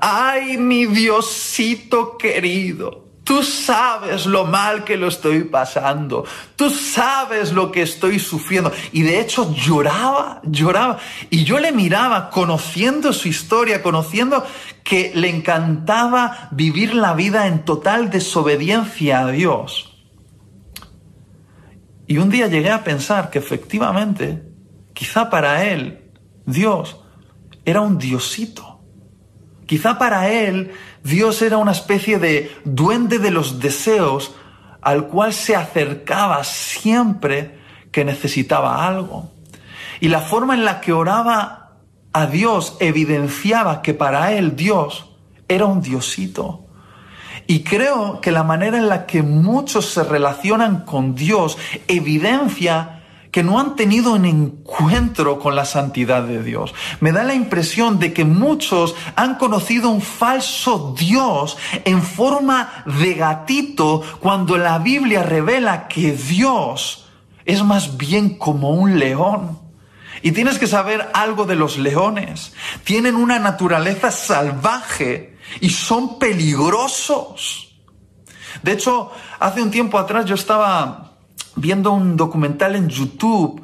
Ay, 0.01 0.57
mi 0.59 0.87
Diosito 0.87 2.17
querido, 2.17 3.07
Tú 3.27 3.43
sabes 3.43 4.25
lo 4.25 4.45
mal 4.45 4.85
que 4.85 4.97
lo 4.97 5.09
estoy 5.09 5.43
pasando. 5.43 6.25
Tú 6.55 6.71
sabes 6.71 7.53
lo 7.53 7.73
que 7.73 7.83
estoy 7.83 8.21
sufriendo. 8.21 8.71
Y 8.93 9.03
de 9.03 9.19
hecho 9.19 9.53
lloraba, 9.53 10.41
lloraba. 10.45 10.99
Y 11.29 11.43
yo 11.43 11.59
le 11.59 11.73
miraba 11.73 12.31
conociendo 12.31 13.13
su 13.13 13.27
historia, 13.27 13.83
conociendo 13.83 14.47
que 14.85 15.11
le 15.17 15.29
encantaba 15.29 16.51
vivir 16.53 16.95
la 16.95 17.15
vida 17.15 17.49
en 17.49 17.65
total 17.65 18.11
desobediencia 18.11 19.19
a 19.19 19.33
Dios. 19.33 20.07
Y 22.07 22.19
un 22.19 22.31
día 22.31 22.47
llegué 22.47 22.71
a 22.71 22.85
pensar 22.85 23.31
que 23.31 23.41
efectivamente, 23.41 24.45
quizá 24.95 25.31
para 25.31 25.65
él, 25.65 26.13
Dios 26.45 26.97
era 27.65 27.81
un 27.81 27.99
diosito. 27.99 28.66
Quizá 29.67 29.99
para 29.99 30.31
él 30.31 30.73
Dios 31.03 31.43
era 31.43 31.59
una 31.59 31.73
especie 31.73 32.19
de 32.19 32.51
duende 32.65 33.19
de 33.19 33.31
los 33.31 33.61
deseos 33.61 34.35
al 34.81 35.09
cual 35.09 35.33
se 35.33 35.57
acercaba 35.57 36.45
siempre 36.45 37.59
que 37.91 38.05
necesitaba 38.05 38.87
algo. 38.87 39.31
Y 40.01 40.09
la 40.09 40.21
forma 40.21 40.55
en 40.55 40.65
la 40.65 40.81
que 40.81 40.93
oraba 40.93 41.73
a 42.13 42.27
Dios 42.27 42.77
evidenciaba 42.81 43.83
que 43.83 43.95
para 43.95 44.33
él 44.33 44.55
Dios 44.55 45.11
era 45.49 45.67
un 45.67 45.81
diosito. 45.81 46.67
Y 47.47 47.63
creo 47.63 48.21
que 48.21 48.33
la 48.33 48.43
manera 48.43 48.79
en 48.79 48.89
la 48.89 49.07
que 49.07 49.23
muchos 49.23 49.87
se 49.87 50.03
relacionan 50.03 50.85
con 50.85 51.15
Dios 51.15 51.59
evidencia 51.87 52.96
que 53.37 53.43
no 53.43 53.61
han 53.61 53.77
tenido 53.77 54.15
un 54.15 54.25
encuentro 54.25 55.39
con 55.39 55.55
la 55.55 55.67
santidad 55.67 56.23
de 56.23 56.43
Dios. 56.43 56.73
Me 57.01 57.13
da 57.13 57.23
la 57.23 57.35
impresión 57.35 57.99
de 57.99 58.15
que 58.15 58.25
muchos 58.25 58.95
han 59.15 59.35
conocido 59.35 59.91
un 59.91 60.01
falso 60.01 60.95
Dios 60.99 61.59
en 61.85 62.01
forma 62.01 62.83
de 62.87 63.13
gatito 63.13 64.03
cuando 64.21 64.57
la 64.57 64.79
Biblia 64.79 65.23
revela 65.23 65.87
que 65.87 66.13
Dios 66.13 67.11
es 67.45 67.63
más 67.63 67.99
bien 67.99 68.39
como 68.39 68.71
un 68.71 68.99
león. 68.99 69.59
Y 70.23 70.33
tienes 70.33 70.59
que 70.59 70.67
saber 70.67 71.07
algo 71.13 71.45
de 71.45 71.57
los 71.57 71.77
leones. 71.77 72.55
Tienen 72.85 73.17
una 73.17 73.39
naturaleza 73.39 74.11
salvaje 74.13 75.37
y 75.61 75.69
son 75.69 76.19
peligrosos. 76.19 77.77
De 78.63 78.73
hecho, 78.73 79.13
hace 79.39 79.61
un 79.61 79.71
tiempo 79.71 79.99
atrás 79.99 80.25
yo 80.25 80.37
estaba 80.37 81.16
viendo 81.57 81.93
un 81.93 82.17
documental 82.17 82.77
en 82.77 82.89
YouTube 82.89 83.63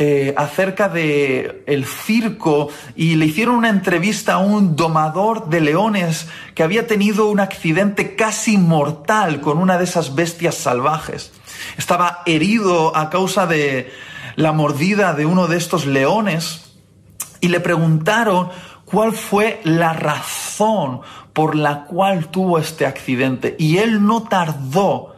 eh, 0.00 0.32
acerca 0.36 0.88
de 0.88 1.64
el 1.66 1.84
circo 1.84 2.68
y 2.94 3.16
le 3.16 3.26
hicieron 3.26 3.56
una 3.56 3.68
entrevista 3.68 4.34
a 4.34 4.38
un 4.38 4.76
domador 4.76 5.48
de 5.48 5.60
leones 5.60 6.28
que 6.54 6.62
había 6.62 6.86
tenido 6.86 7.28
un 7.28 7.40
accidente 7.40 8.14
casi 8.14 8.58
mortal 8.58 9.40
con 9.40 9.58
una 9.58 9.76
de 9.76 9.82
esas 9.82 10.14
bestias 10.14 10.54
salvajes. 10.54 11.32
Estaba 11.76 12.22
herido 12.26 12.96
a 12.96 13.10
causa 13.10 13.48
de 13.48 13.90
la 14.36 14.52
mordida 14.52 15.14
de 15.14 15.26
uno 15.26 15.48
de 15.48 15.56
estos 15.56 15.84
leones 15.84 16.76
y 17.40 17.48
le 17.48 17.58
preguntaron 17.58 18.50
cuál 18.84 19.12
fue 19.12 19.60
la 19.64 19.94
razón 19.94 21.00
por 21.32 21.56
la 21.56 21.86
cual 21.86 22.28
tuvo 22.28 22.60
este 22.60 22.86
accidente 22.86 23.56
y 23.58 23.78
él 23.78 24.06
no 24.06 24.22
tardó 24.22 25.17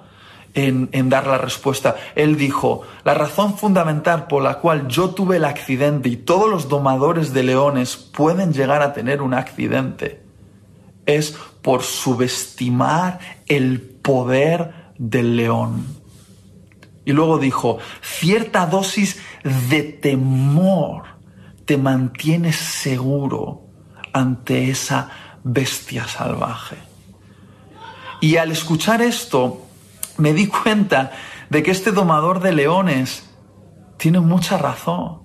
en, 0.55 1.09
dar 1.09 1.27
la 1.27 1.39
respuesta. 1.39 1.97
Él 2.15 2.37
dijo, 2.37 2.83
la 3.05 3.15
razón 3.15 3.57
fundamental 3.57 4.27
por 4.27 4.43
la 4.43 4.59
cual 4.59 4.89
yo 4.89 5.11
tuve 5.11 5.37
el 5.37 5.45
accidente 5.45 6.09
y 6.09 6.17
todos 6.17 6.51
los 6.51 6.69
domadores 6.69 7.33
de 7.33 7.43
leones 7.43 7.97
pueden 7.97 8.53
llegar 8.53 8.83
a 8.83 8.93
tener 8.93 9.23
un 9.23 9.35
accidente 9.35 10.23
es 11.07 11.37
por 11.63 11.83
subestimar 11.83 13.19
el 13.47 13.81
poder 13.81 14.93
del 14.99 15.37
león. 15.37 15.87
Y 17.05 17.13
luego 17.13 17.39
dijo, 17.39 17.79
cierta 18.03 18.67
dosis 18.67 19.21
de 19.69 19.83
temor 19.83 21.05
te 21.65 21.77
mantiene 21.77 22.53
seguro 22.53 23.63
ante 24.13 24.71
esa 24.71 25.11
bestia 25.43 26.07
salvaje. 26.07 26.77
Y 28.21 28.37
al 28.37 28.51
escuchar 28.53 29.01
esto, 29.01 29.67
me 30.21 30.33
di 30.33 30.47
cuenta 30.47 31.11
de 31.49 31.63
que 31.63 31.71
este 31.71 31.93
domador 31.93 32.41
de 32.41 32.53
leones 32.53 33.29
tiene 33.97 34.21
mucha 34.21 34.57
razón, 34.57 35.23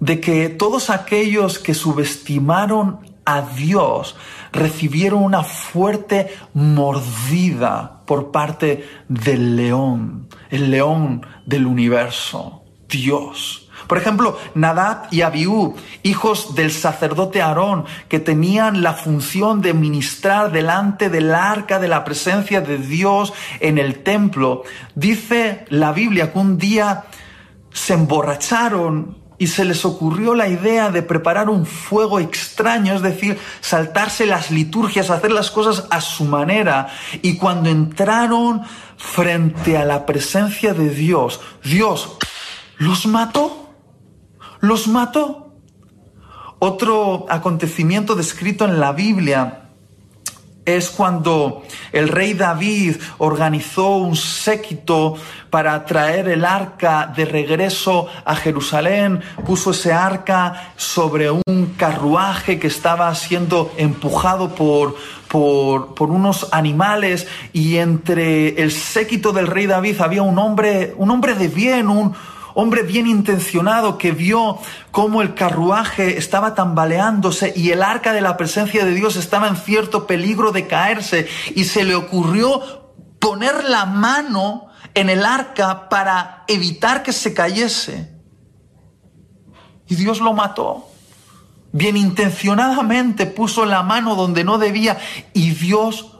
de 0.00 0.20
que 0.20 0.48
todos 0.48 0.90
aquellos 0.90 1.58
que 1.58 1.74
subestimaron 1.74 3.00
a 3.24 3.42
Dios 3.42 4.16
recibieron 4.52 5.22
una 5.22 5.44
fuerte 5.44 6.32
mordida 6.54 8.02
por 8.06 8.30
parte 8.32 8.88
del 9.08 9.56
león, 9.56 10.28
el 10.50 10.70
león 10.70 11.26
del 11.46 11.66
universo, 11.66 12.64
Dios. 12.88 13.61
Por 13.86 13.98
ejemplo, 13.98 14.38
Nadab 14.54 15.08
y 15.10 15.22
Abiú, 15.22 15.74
hijos 16.02 16.54
del 16.54 16.70
sacerdote 16.72 17.42
Aarón, 17.42 17.84
que 18.08 18.20
tenían 18.20 18.82
la 18.82 18.94
función 18.94 19.62
de 19.62 19.74
ministrar 19.74 20.52
delante 20.52 21.08
del 21.08 21.34
arca 21.34 21.78
de 21.78 21.88
la 21.88 22.04
presencia 22.04 22.60
de 22.60 22.78
Dios 22.78 23.32
en 23.60 23.78
el 23.78 24.02
templo. 24.02 24.62
Dice 24.94 25.64
la 25.68 25.92
Biblia 25.92 26.32
que 26.32 26.38
un 26.38 26.58
día 26.58 27.04
se 27.72 27.94
emborracharon 27.94 29.22
y 29.42 29.48
se 29.48 29.64
les 29.64 29.84
ocurrió 29.84 30.36
la 30.36 30.46
idea 30.46 30.90
de 30.90 31.02
preparar 31.02 31.50
un 31.50 31.66
fuego 31.66 32.20
extraño, 32.20 32.94
es 32.94 33.02
decir, 33.02 33.40
saltarse 33.60 34.24
las 34.24 34.52
liturgias, 34.52 35.10
hacer 35.10 35.32
las 35.32 35.50
cosas 35.50 35.88
a 35.90 36.00
su 36.00 36.24
manera. 36.24 36.86
Y 37.22 37.38
cuando 37.38 37.68
entraron 37.68 38.62
frente 38.96 39.76
a 39.76 39.84
la 39.84 40.06
presencia 40.06 40.74
de 40.74 40.90
Dios, 40.90 41.40
Dios 41.64 42.18
los 42.78 43.06
mató 43.06 43.61
los 44.62 44.88
mató. 44.88 45.52
Otro 46.58 47.26
acontecimiento 47.28 48.14
descrito 48.14 48.64
en 48.64 48.78
la 48.80 48.92
Biblia 48.92 49.58
es 50.64 50.90
cuando 50.90 51.64
el 51.90 52.08
rey 52.08 52.34
David 52.34 52.96
organizó 53.18 53.96
un 53.96 54.14
séquito 54.14 55.16
para 55.50 55.84
traer 55.84 56.28
el 56.28 56.44
arca 56.44 57.12
de 57.16 57.24
regreso 57.24 58.06
a 58.24 58.36
Jerusalén, 58.36 59.20
puso 59.44 59.72
ese 59.72 59.92
arca 59.92 60.72
sobre 60.76 61.32
un 61.32 61.74
carruaje 61.76 62.60
que 62.60 62.68
estaba 62.68 63.12
siendo 63.16 63.72
empujado 63.76 64.54
por, 64.54 64.94
por, 65.26 66.10
unos 66.10 66.46
animales 66.52 67.26
y 67.52 67.78
entre 67.78 68.62
el 68.62 68.70
séquito 68.70 69.32
del 69.32 69.48
rey 69.48 69.66
David 69.66 70.00
había 70.00 70.22
un 70.22 70.38
hombre, 70.38 70.94
un 70.96 71.10
hombre 71.10 71.34
de 71.34 71.48
bien, 71.48 71.88
un, 71.88 72.14
hombre 72.54 72.82
bien 72.82 73.06
intencionado 73.06 73.98
que 73.98 74.12
vio 74.12 74.58
cómo 74.90 75.22
el 75.22 75.34
carruaje 75.34 76.18
estaba 76.18 76.54
tambaleándose 76.54 77.52
y 77.56 77.70
el 77.70 77.82
arca 77.82 78.12
de 78.12 78.20
la 78.20 78.36
presencia 78.36 78.84
de 78.84 78.94
Dios 78.94 79.16
estaba 79.16 79.48
en 79.48 79.56
cierto 79.56 80.06
peligro 80.06 80.52
de 80.52 80.66
caerse 80.66 81.28
y 81.54 81.64
se 81.64 81.84
le 81.84 81.94
ocurrió 81.94 82.92
poner 83.18 83.64
la 83.64 83.86
mano 83.86 84.66
en 84.94 85.08
el 85.08 85.24
arca 85.24 85.88
para 85.88 86.44
evitar 86.48 87.02
que 87.02 87.12
se 87.12 87.34
cayese. 87.34 88.10
Y 89.88 89.94
Dios 89.94 90.20
lo 90.20 90.32
mató. 90.32 90.88
Bien 91.72 91.96
intencionadamente 91.96 93.26
puso 93.26 93.64
la 93.64 93.82
mano 93.82 94.14
donde 94.14 94.44
no 94.44 94.58
debía 94.58 94.98
y 95.32 95.50
Dios 95.52 96.18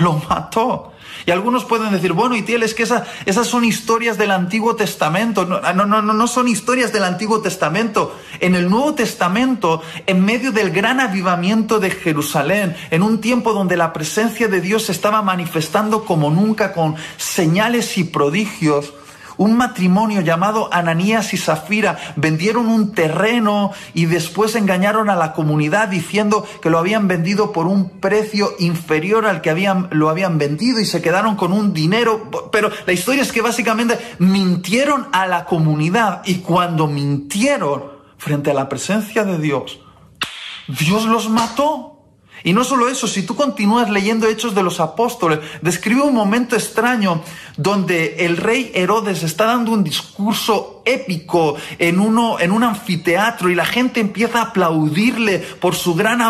lo 0.00 0.14
mató. 0.28 0.92
Y 1.26 1.32
algunos 1.32 1.64
pueden 1.64 1.90
decir, 1.90 2.12
bueno, 2.12 2.36
Itiel, 2.36 2.62
es 2.62 2.72
que 2.72 2.84
esas 2.84 3.46
son 3.48 3.64
historias 3.64 4.16
del 4.16 4.30
Antiguo 4.30 4.76
Testamento. 4.76 5.44
No, 5.44 5.60
no, 5.60 5.84
no, 5.84 6.00
no 6.00 6.26
son 6.28 6.46
historias 6.46 6.92
del 6.92 7.02
Antiguo 7.02 7.40
Testamento. 7.40 8.16
En 8.38 8.54
el 8.54 8.70
Nuevo 8.70 8.94
Testamento, 8.94 9.82
en 10.06 10.24
medio 10.24 10.52
del 10.52 10.70
gran 10.70 11.00
avivamiento 11.00 11.80
de 11.80 11.90
Jerusalén, 11.90 12.76
en 12.92 13.02
un 13.02 13.20
tiempo 13.20 13.52
donde 13.52 13.76
la 13.76 13.92
presencia 13.92 14.46
de 14.46 14.60
Dios 14.60 14.84
se 14.84 14.92
estaba 14.92 15.20
manifestando 15.20 16.04
como 16.04 16.30
nunca 16.30 16.72
con 16.72 16.94
señales 17.16 17.98
y 17.98 18.04
prodigios, 18.04 18.94
un 19.38 19.56
matrimonio 19.56 20.20
llamado 20.20 20.68
Ananías 20.72 21.34
y 21.34 21.36
Zafira 21.36 21.98
vendieron 22.16 22.68
un 22.68 22.92
terreno 22.92 23.72
y 23.94 24.06
después 24.06 24.54
engañaron 24.54 25.10
a 25.10 25.16
la 25.16 25.32
comunidad 25.32 25.88
diciendo 25.88 26.46
que 26.62 26.70
lo 26.70 26.78
habían 26.78 27.08
vendido 27.08 27.52
por 27.52 27.66
un 27.66 28.00
precio 28.00 28.52
inferior 28.58 29.26
al 29.26 29.40
que 29.40 29.50
habían, 29.50 29.88
lo 29.92 30.08
habían 30.08 30.38
vendido 30.38 30.80
y 30.80 30.86
se 30.86 31.02
quedaron 31.02 31.36
con 31.36 31.52
un 31.52 31.72
dinero. 31.72 32.30
Pero 32.50 32.70
la 32.86 32.92
historia 32.92 33.22
es 33.22 33.32
que 33.32 33.42
básicamente 33.42 33.98
mintieron 34.18 35.08
a 35.12 35.26
la 35.26 35.44
comunidad 35.44 36.22
y 36.24 36.36
cuando 36.36 36.86
mintieron 36.86 37.84
frente 38.18 38.50
a 38.50 38.54
la 38.54 38.68
presencia 38.68 39.24
de 39.24 39.38
Dios, 39.38 39.80
Dios 40.68 41.06
los 41.06 41.28
mató. 41.28 41.95
Y 42.46 42.52
no 42.52 42.62
solo 42.62 42.88
eso, 42.88 43.08
si 43.08 43.24
tú 43.24 43.34
continúas 43.34 43.90
leyendo 43.90 44.28
Hechos 44.28 44.54
de 44.54 44.62
los 44.62 44.78
Apóstoles, 44.78 45.40
describe 45.62 46.02
un 46.02 46.14
momento 46.14 46.54
extraño 46.54 47.20
donde 47.56 48.24
el 48.24 48.36
rey 48.36 48.70
Herodes 48.72 49.24
está 49.24 49.46
dando 49.46 49.72
un 49.72 49.82
discurso 49.82 50.80
épico 50.84 51.56
en, 51.80 51.98
uno, 51.98 52.38
en 52.38 52.52
un 52.52 52.62
anfiteatro 52.62 53.50
y 53.50 53.56
la 53.56 53.66
gente 53.66 53.98
empieza 53.98 54.38
a 54.38 54.42
aplaudirle 54.42 55.40
por 55.40 55.74
su 55.74 55.96
gran 55.96 56.20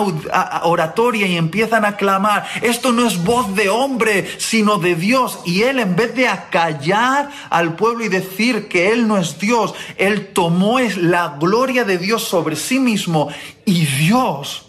oratoria 0.63 1.27
y 1.27 1.37
empiezan 1.37 1.85
a 1.85 1.99
clamar, 1.99 2.47
esto 2.63 2.93
no 2.93 3.07
es 3.07 3.23
voz 3.23 3.55
de 3.55 3.69
hombre, 3.69 4.27
sino 4.39 4.79
de 4.79 4.95
Dios. 4.95 5.41
Y 5.45 5.65
él 5.65 5.79
en 5.79 5.97
vez 5.97 6.15
de 6.15 6.29
acallar 6.29 7.29
al 7.51 7.77
pueblo 7.77 8.07
y 8.07 8.09
decir 8.09 8.69
que 8.69 8.91
él 8.91 9.07
no 9.07 9.19
es 9.19 9.39
Dios, 9.39 9.75
él 9.99 10.29
tomó 10.29 10.81
la 10.81 11.37
gloria 11.39 11.85
de 11.85 11.99
Dios 11.99 12.23
sobre 12.23 12.57
sí 12.57 12.79
mismo 12.79 13.29
y 13.67 13.85
Dios 13.85 14.66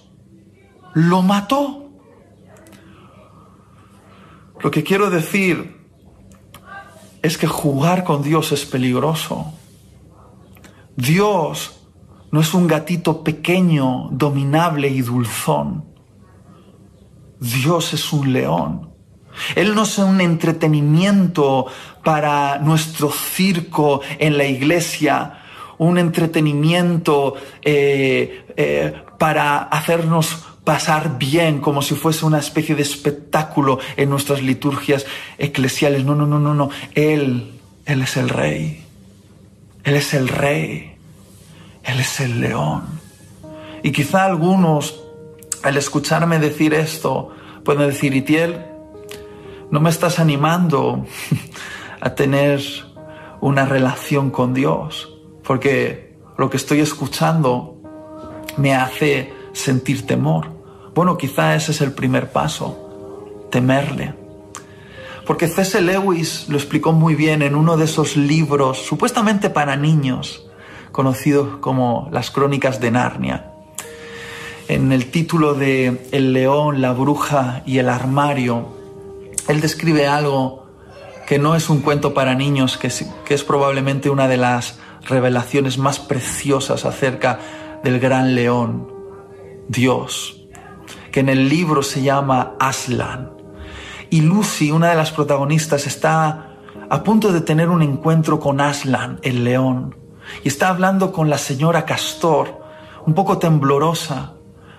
lo 0.98 1.22
mató. 1.22 1.92
Lo 4.60 4.72
que 4.72 4.84
quiero 4.84 5.12
decir 5.12 5.86
es 7.22 7.38
que 7.38 7.46
jugar 7.46 8.04
con 8.04 8.24
Dios 8.24 8.52
es 8.52 8.66
peligroso. 8.66 9.54
Dios 10.96 11.80
no 12.32 12.42
es 12.42 12.52
un 12.56 12.66
gatito 12.66 13.24
pequeño, 13.24 14.10
dominable 14.10 14.88
y 14.88 15.02
dulzón. 15.02 15.86
Dios 17.40 17.94
es 17.94 18.12
un 18.12 18.34
león. 18.34 18.90
Él 19.56 19.76
no 19.76 19.84
es 19.84 20.00
un 20.00 20.20
entretenimiento 20.20 21.68
para 22.04 22.58
nuestro 22.58 23.12
circo 23.12 24.02
en 24.18 24.36
la 24.36 24.46
iglesia, 24.46 25.44
un 25.78 26.00
entretenimiento 26.00 27.36
eh, 27.62 28.48
eh, 28.58 29.04
para 29.20 29.60
hacernos 29.60 30.47
pasar 30.68 31.18
bien 31.18 31.62
como 31.62 31.82
si 31.82 31.96
fuese 31.96 32.26
una 32.26 32.40
especie 32.40 32.76
de 32.76 32.82
espectáculo 32.82 33.80
en 33.96 34.10
nuestras 34.10 34.42
liturgias 34.42 35.06
eclesiales. 35.38 36.04
No, 36.04 36.14
no, 36.14 36.26
no, 36.26 36.40
no, 36.40 36.54
no. 36.54 36.70
Él, 36.94 37.54
Él 37.86 38.02
es 38.02 38.18
el 38.18 38.28
rey. 38.28 38.84
Él 39.86 39.96
es 39.96 40.14
el 40.14 40.28
rey. 40.28 40.98
Él 41.86 42.00
es 42.02 42.20
el 42.20 42.42
león. 42.42 42.84
Y 43.82 43.94
quizá 43.94 44.26
algunos, 44.26 45.02
al 45.64 45.78
escucharme 45.78 46.38
decir 46.38 46.74
esto, 46.74 47.32
pueden 47.64 47.88
decir, 47.88 48.14
Itiel, 48.14 48.66
no 49.72 49.80
me 49.80 49.90
estás 49.90 50.20
animando 50.20 51.06
a 52.02 52.14
tener 52.14 52.62
una 53.40 53.66
relación 53.66 54.32
con 54.32 54.54
Dios, 54.54 55.16
porque 55.46 56.18
lo 56.38 56.50
que 56.50 56.58
estoy 56.58 56.82
escuchando 56.82 57.82
me 58.58 58.76
hace 58.76 59.32
sentir 59.54 60.06
temor. 60.06 60.57
Bueno, 60.98 61.16
quizá 61.16 61.54
ese 61.54 61.74
es 61.74 61.82
el 61.82 61.92
primer 61.92 62.32
paso, 62.32 63.46
temerle. 63.52 64.16
Porque 65.28 65.48
C.S. 65.48 65.80
Lewis 65.80 66.48
lo 66.50 66.58
explicó 66.58 66.92
muy 66.92 67.14
bien 67.14 67.44
en 67.44 67.54
uno 67.54 67.78
de 67.78 67.86
esos 67.86 68.18
libros 68.18 68.80
supuestamente 68.80 69.52
para 69.52 69.76
niños, 69.76 70.48
conocidos 70.92 71.60
como 71.60 72.10
Las 72.12 72.32
Crónicas 72.32 72.82
de 72.82 72.90
Narnia. 72.90 73.52
En 74.70 74.92
el 74.92 75.12
título 75.12 75.54
de 75.54 76.08
El 76.12 76.34
león, 76.34 76.82
la 76.82 76.94
bruja 76.94 77.62
y 77.68 77.78
el 77.78 77.90
armario, 77.90 78.70
él 79.48 79.62
describe 79.62 80.08
algo 80.08 80.66
que 81.28 81.38
no 81.38 81.56
es 81.56 81.70
un 81.70 81.82
cuento 81.82 82.16
para 82.16 82.34
niños, 82.34 82.76
que 82.80 82.88
es, 82.88 83.06
que 83.24 83.36
es 83.36 83.44
probablemente 83.44 84.10
una 84.10 84.28
de 84.28 84.38
las 84.38 84.80
revelaciones 85.04 85.78
más 85.78 86.00
preciosas 86.00 86.86
acerca 86.86 87.38
del 87.84 88.00
gran 88.00 88.34
león, 88.34 88.92
Dios 89.68 90.37
que 91.18 91.22
en 91.22 91.30
el 91.30 91.50
libro 91.50 91.82
se 91.82 92.04
llama 92.04 92.54
Aslan. 92.60 93.32
Y 94.12 94.22
Lucy, 94.22 94.70
una 94.70 94.92
de 94.92 94.96
las 94.96 95.10
protagonistas, 95.10 95.88
está 95.88 96.60
a 96.92 97.04
punto 97.04 97.34
de 97.34 97.42
tener 97.42 97.70
un 97.70 97.82
encuentro 97.82 98.40
con 98.40 98.62
Aslan, 98.62 99.18
el 99.24 99.44
león. 99.44 99.96
Y 100.44 100.48
está 100.48 100.70
hablando 100.70 101.12
con 101.12 101.28
la 101.32 101.40
señora 101.40 101.86
Castor, 101.86 102.62
un 103.08 103.16
poco 103.16 103.40
temblorosa, 103.40 104.36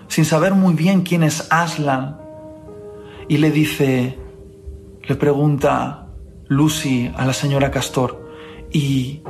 sin 0.07 0.23
saber 0.23 0.53
muy 0.53 0.75
bien 0.75 1.01
quién 1.01 1.23
es 1.23 1.45
Aslan. 1.49 2.21
Y 3.27 3.39
le 3.39 3.51
dice, 3.51 4.17
le 5.03 5.15
pregunta 5.15 6.07
Lucy 6.47 7.11
a 7.17 7.25
la 7.25 7.33
señora 7.33 7.69
Castor, 7.69 8.31
¿y 8.71 9.23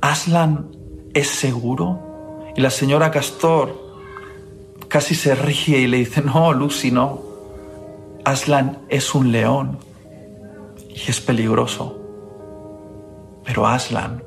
Aslan 0.00 0.72
es 1.14 1.28
seguro? 1.28 2.42
Y 2.56 2.62
la 2.62 2.70
señora 2.70 3.12
Castor 3.12 3.87
casi 4.88 5.14
se 5.14 5.34
ríe 5.34 5.80
y 5.80 5.86
le 5.86 5.98
dice, 5.98 6.22
no, 6.22 6.52
Lucy, 6.52 6.90
no. 6.90 7.22
Aslan 8.24 8.78
es 8.88 9.14
un 9.14 9.30
león 9.30 9.78
y 10.88 11.10
es 11.10 11.20
peligroso. 11.20 11.98
Pero 13.44 13.66
Aslan, 13.66 14.22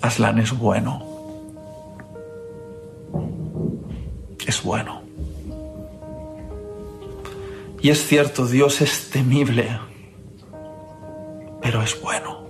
Aslan 0.00 0.38
es 0.38 0.56
bueno. 0.56 1.02
Es 4.46 4.62
bueno. 4.62 5.02
Y 7.82 7.90
es 7.90 8.04
cierto, 8.04 8.46
Dios 8.46 8.80
es 8.80 9.10
temible, 9.10 9.78
pero 11.60 11.82
es 11.82 12.00
bueno. 12.00 12.46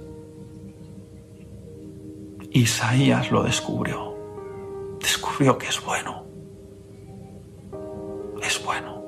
Isaías 2.53 3.31
lo 3.31 3.43
descubrió. 3.43 4.15
Descubrió 5.01 5.59
que 5.59 5.67
es 5.67 5.85
bueno 5.85 6.26
es 8.47 8.63
bueno. 8.65 9.03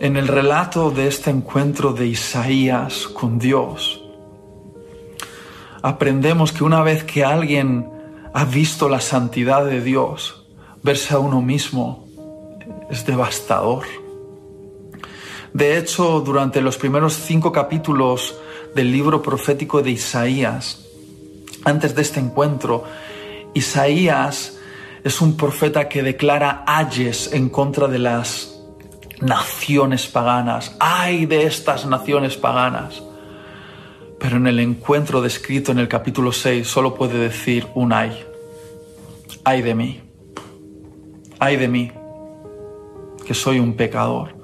En 0.00 0.16
el 0.16 0.28
relato 0.28 0.90
de 0.90 1.08
este 1.08 1.30
encuentro 1.30 1.92
de 1.92 2.06
Isaías 2.06 3.08
con 3.08 3.38
Dios, 3.38 4.00
aprendemos 5.82 6.52
que 6.52 6.64
una 6.64 6.82
vez 6.82 7.02
que 7.02 7.24
alguien 7.24 7.90
ha 8.32 8.44
visto 8.44 8.88
la 8.88 9.00
santidad 9.00 9.64
de 9.64 9.80
Dios, 9.80 10.46
verse 10.82 11.14
a 11.14 11.18
uno 11.18 11.42
mismo 11.42 12.06
es 12.90 13.04
devastador. 13.04 13.84
De 15.52 15.78
hecho, 15.78 16.20
durante 16.20 16.60
los 16.60 16.76
primeros 16.76 17.14
cinco 17.14 17.50
capítulos 17.50 18.36
del 18.74 18.92
libro 18.92 19.22
profético 19.22 19.82
de 19.82 19.90
Isaías, 19.90 20.84
antes 21.64 21.94
de 21.94 22.02
este 22.02 22.20
encuentro, 22.20 22.84
Isaías 23.54 24.57
es 25.08 25.22
un 25.22 25.38
profeta 25.38 25.88
que 25.88 26.02
declara 26.02 26.64
ayes 26.66 27.32
en 27.32 27.48
contra 27.48 27.88
de 27.88 27.98
las 27.98 28.60
naciones 29.22 30.06
paganas. 30.06 30.76
¡Ay 30.80 31.24
de 31.24 31.44
estas 31.44 31.86
naciones 31.86 32.36
paganas! 32.36 33.02
Pero 34.20 34.36
en 34.36 34.46
el 34.46 34.60
encuentro 34.60 35.22
descrito 35.22 35.72
en 35.72 35.78
el 35.78 35.88
capítulo 35.88 36.30
6 36.30 36.68
solo 36.68 36.94
puede 36.94 37.18
decir 37.18 37.66
un 37.74 37.94
ay. 37.94 38.22
Ay 39.44 39.62
de 39.62 39.74
mí. 39.74 40.02
Ay 41.38 41.56
de 41.56 41.68
mí, 41.68 41.90
que 43.26 43.32
soy 43.32 43.60
un 43.60 43.76
pecador. 43.76 44.34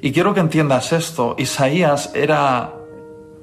Y 0.00 0.12
quiero 0.12 0.32
que 0.32 0.40
entiendas 0.40 0.94
esto. 0.94 1.34
Isaías 1.36 2.12
era 2.14 2.72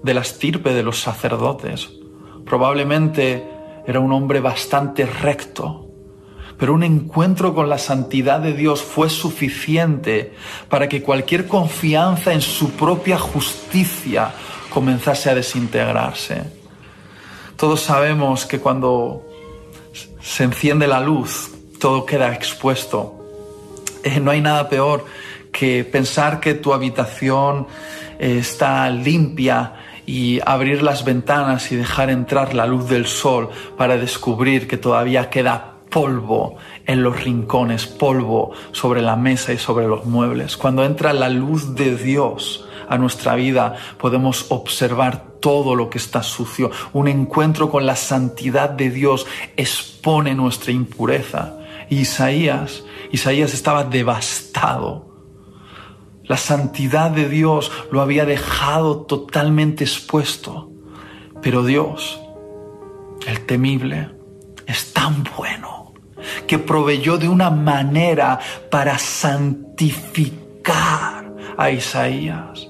de 0.02 0.14
la 0.16 0.22
estirpe 0.22 0.74
de 0.74 0.82
los 0.82 1.02
sacerdotes. 1.02 1.92
Probablemente 2.46 3.48
era 3.86 4.00
un 4.00 4.12
hombre 4.12 4.40
bastante 4.40 5.06
recto, 5.06 5.87
pero 6.58 6.74
un 6.74 6.84
encuentro 6.84 7.54
con 7.54 7.70
la 7.70 7.78
santidad 7.78 8.40
de 8.40 8.54
Dios 8.54 8.82
fue 8.82 9.10
suficiente 9.10 10.34
para 10.70 10.90
que 10.90 11.04
cualquier 11.04 11.48
confianza 11.48 12.34
en 12.34 12.42
su 12.42 12.72
propia 12.72 13.18
justicia 13.18 14.32
comenzase 14.70 15.30
a 15.30 15.36
desintegrarse. 15.36 16.44
Todos 17.56 17.82
sabemos 17.82 18.46
que 18.46 18.60
cuando 18.60 19.24
se 20.22 20.44
enciende 20.44 20.88
la 20.88 21.00
luz, 21.00 21.52
todo 21.80 22.06
queda 22.06 22.34
expuesto. 22.34 23.14
Eh, 24.04 24.20
no 24.20 24.32
hay 24.32 24.42
nada 24.42 24.68
peor 24.70 25.06
que 25.52 25.84
pensar 25.84 26.40
que 26.40 26.54
tu 26.54 26.74
habitación 26.74 27.68
eh, 28.20 28.38
está 28.40 28.90
limpia 28.90 29.74
y 30.06 30.40
abrir 30.46 30.82
las 30.82 31.04
ventanas 31.04 31.72
y 31.72 31.76
dejar 31.76 32.10
entrar 32.10 32.54
la 32.54 32.66
luz 32.66 32.90
del 32.90 33.06
sol 33.06 33.50
para 33.78 33.98
descubrir 33.98 34.68
que 34.68 34.78
todavía 34.78 35.30
queda 35.30 35.77
polvo 35.98 36.58
en 36.86 37.02
los 37.02 37.24
rincones, 37.24 37.88
polvo 37.88 38.52
sobre 38.72 39.02
la 39.02 39.16
mesa 39.16 39.52
y 39.52 39.58
sobre 39.58 39.88
los 39.88 40.06
muebles. 40.06 40.56
Cuando 40.56 40.86
entra 40.86 41.12
la 41.12 41.28
luz 41.28 41.74
de 41.74 41.96
Dios 41.96 42.68
a 42.88 43.00
nuestra 43.00 43.34
vida, 43.34 43.76
podemos 43.98 44.46
observar 44.50 45.40
todo 45.42 45.74
lo 45.74 45.90
que 45.90 45.98
está 45.98 46.22
sucio. 46.22 46.70
Un 46.94 47.08
encuentro 47.08 47.72
con 47.72 47.88
la 47.88 47.96
santidad 47.96 48.70
de 48.70 48.92
Dios 48.92 49.26
expone 49.56 50.36
nuestra 50.36 50.72
impureza. 50.72 51.58
Isaías, 51.90 52.84
Isaías 53.12 53.56
estaba 53.56 53.84
devastado. 53.84 55.16
La 56.26 56.38
santidad 56.38 57.10
de 57.10 57.28
Dios 57.28 57.72
lo 57.92 58.02
había 58.02 58.26
dejado 58.26 59.02
totalmente 59.08 59.84
expuesto. 59.84 60.70
Pero 61.42 61.64
Dios, 61.64 62.20
el 63.26 63.48
temible, 63.48 64.12
es 64.68 64.94
tan 64.94 65.24
bueno 65.36 65.77
que 66.48 66.58
proveyó 66.60 67.18
de 67.18 67.28
una 67.30 67.50
manera 67.50 68.40
para 68.72 68.98
santificar 68.98 70.38
a 71.58 71.70
Isaías. 71.70 72.68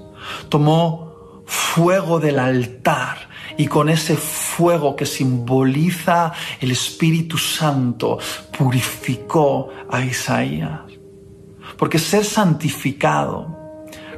Tomó 0.49 1.43
fuego 1.45 2.19
del 2.19 2.39
altar 2.39 3.30
y 3.57 3.67
con 3.67 3.89
ese 3.89 4.15
fuego 4.15 4.95
que 4.95 5.05
simboliza 5.05 6.34
el 6.59 6.71
Espíritu 6.71 7.38
Santo 7.38 8.19
purificó 8.57 9.69
a 9.89 10.01
Isaías. 10.01 10.82
Porque 11.78 11.99
ser 11.99 12.25
santificado 12.25 13.57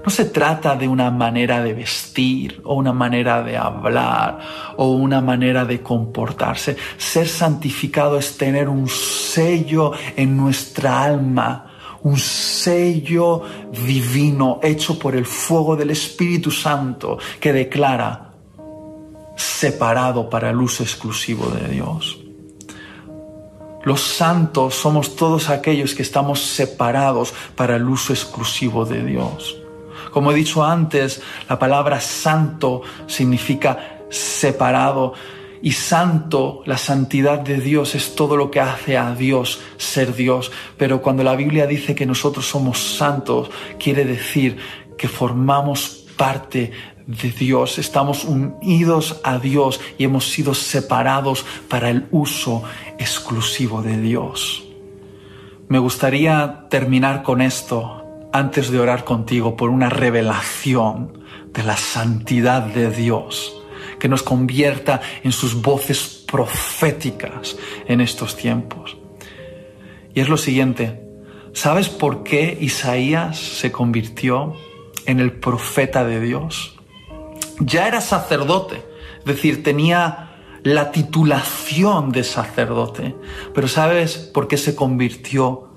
no 0.10 0.16
se 0.16 0.26
trata 0.26 0.76
de 0.76 0.88
una 0.88 1.12
manera 1.12 1.62
de 1.62 1.72
vestir 1.72 2.64
o 2.64 2.74
una 2.74 2.91
manera 2.91 3.43
de 3.43 3.55
hablar 3.55 4.39
o 4.76 4.93
una 4.93 5.22
manera 5.22 5.66
de 5.66 5.84
comportarse. 5.84 6.76
Ser 6.97 7.28
santificado 7.28 8.18
es 8.18 8.36
tener 8.36 8.70
un 8.70 8.88
sello 8.88 9.91
en 10.16 10.36
nuestra 10.36 11.03
alma, 11.03 11.99
un 12.01 12.18
sello 12.18 13.43
divino 13.72 14.60
hecho 14.64 14.97
por 14.97 15.16
el 15.16 15.28
fuego 15.28 15.76
del 15.76 15.91
Espíritu 15.91 16.49
Santo 16.49 17.20
que 17.39 17.53
declara 17.53 18.32
separado 19.36 20.28
para 20.28 20.49
el 20.49 20.60
uso 20.60 20.82
exclusivo 20.82 21.51
de 21.51 21.68
Dios. 21.68 22.18
Los 23.84 24.01
santos 24.01 24.74
somos 24.74 25.16
todos 25.16 25.49
aquellos 25.51 25.93
que 25.93 26.01
estamos 26.01 26.41
separados 26.41 27.32
para 27.55 27.76
el 27.76 27.88
uso 27.88 28.12
exclusivo 28.12 28.86
de 28.86 29.03
Dios. 29.03 29.60
Como 30.12 30.32
he 30.32 30.36
dicho 30.36 30.64
antes, 30.64 31.22
la 31.47 31.60
palabra 31.60 31.99
santo 31.99 32.82
significa 33.07 33.99
separado 34.10 35.14
y 35.62 35.74
santo, 35.74 36.62
la 36.66 36.78
santidad 36.78 37.39
de 37.39 37.60
Dios 37.60 37.93
es 37.95 38.16
todo 38.16 38.38
lo 38.38 38.49
que 38.49 38.62
hace 38.62 38.97
a 38.97 39.14
Dios 39.14 39.60
ser 39.78 40.16
Dios. 40.16 40.51
Pero 40.78 41.01
cuando 41.01 41.24
la 41.24 41.36
Biblia 41.36 41.68
dice 41.68 41.95
que 41.95 42.05
nosotros 42.05 42.47
somos 42.47 42.80
santos, 42.80 43.49
quiere 43.78 44.05
decir 44.05 44.57
que 44.97 45.07
formamos 45.10 46.05
parte 46.16 46.72
de 47.05 47.32
Dios, 47.32 47.78
estamos 47.78 48.24
unidos 48.24 49.20
a 49.24 49.39
Dios 49.39 49.82
y 49.97 50.03
hemos 50.03 50.30
sido 50.30 50.53
separados 50.53 51.45
para 51.68 51.89
el 51.89 52.07
uso 52.12 52.64
exclusivo 52.97 53.82
de 53.82 53.99
Dios. 53.99 54.64
Me 55.68 55.80
gustaría 55.80 56.68
terminar 56.70 57.24
con 57.24 57.41
esto 57.41 57.99
antes 58.32 58.70
de 58.70 58.80
orar 58.80 59.04
contigo 59.04 59.56
por 59.56 59.70
una 59.70 59.90
revelación 59.90 61.24
de 61.54 61.64
la 61.64 61.78
santidad 61.78 62.62
de 62.62 62.92
Dios 62.92 63.56
que 64.00 64.08
nos 64.08 64.24
convierta 64.24 65.02
en 65.24 65.32
sus 65.32 65.62
voces 65.62 66.26
proféticas 66.28 67.58
en 67.88 68.02
estos 68.02 68.36
tiempos. 68.38 68.98
Y 70.14 70.22
es 70.22 70.30
lo 70.30 70.38
siguiente, 70.38 71.02
¿sabes 71.54 71.90
por 71.90 72.24
qué 72.24 72.58
Isaías 72.62 73.38
se 73.38 73.72
convirtió 73.72 74.54
en 75.06 75.20
el 75.20 75.34
profeta 75.34 76.06
de 76.06 76.22
Dios? 76.22 76.80
ya 77.60 77.88
era 77.88 78.02
sacerdote, 78.02 78.84
es 79.20 79.26
decir, 79.26 79.64
tenía 79.64 80.32
la 80.64 80.92
titulación 80.92 82.12
de 82.12 82.24
sacerdote. 82.24 83.16
Pero 83.54 83.68
¿sabes 83.68 84.18
por 84.18 84.48
qué 84.48 84.58
se 84.58 84.76
convirtió 84.76 85.70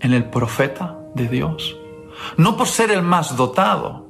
en 0.00 0.12
el 0.12 0.24
profeta 0.24 0.95
de 1.16 1.28
Dios? 1.28 1.76
No 2.36 2.56
por 2.56 2.68
ser 2.68 2.90
el 2.90 3.02
más 3.02 3.36
dotado, 3.36 4.06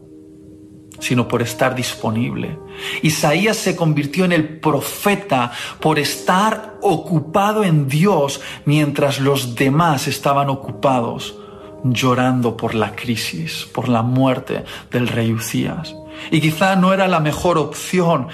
sino 0.99 1.29
por 1.29 1.43
estar 1.43 1.75
disponible. 1.75 2.59
Isaías 3.03 3.57
se 3.57 3.77
convirtió 3.77 4.25
en 4.25 4.33
el 4.33 4.59
profeta 4.61 5.53
por 5.81 5.99
estar 5.99 6.79
ocupado 6.83 7.65
en 7.65 7.89
Dios 7.89 8.41
mientras 8.65 9.21
los 9.21 9.55
demás 9.55 10.09
estaban 10.09 10.49
ocupados 10.49 11.39
llorando 11.85 12.57
por 12.57 12.75
la 12.75 12.97
crisis, 12.97 13.69
por 13.73 13.89
la 13.89 14.03
muerte 14.03 14.65
del 14.91 15.09
rey 15.09 15.33
Ucías. 15.33 15.95
Y 16.31 16.41
quizá 16.41 16.77
no 16.77 16.93
era 16.93 17.09
la 17.09 17.21
mejor 17.21 17.59
opción 17.59 18.29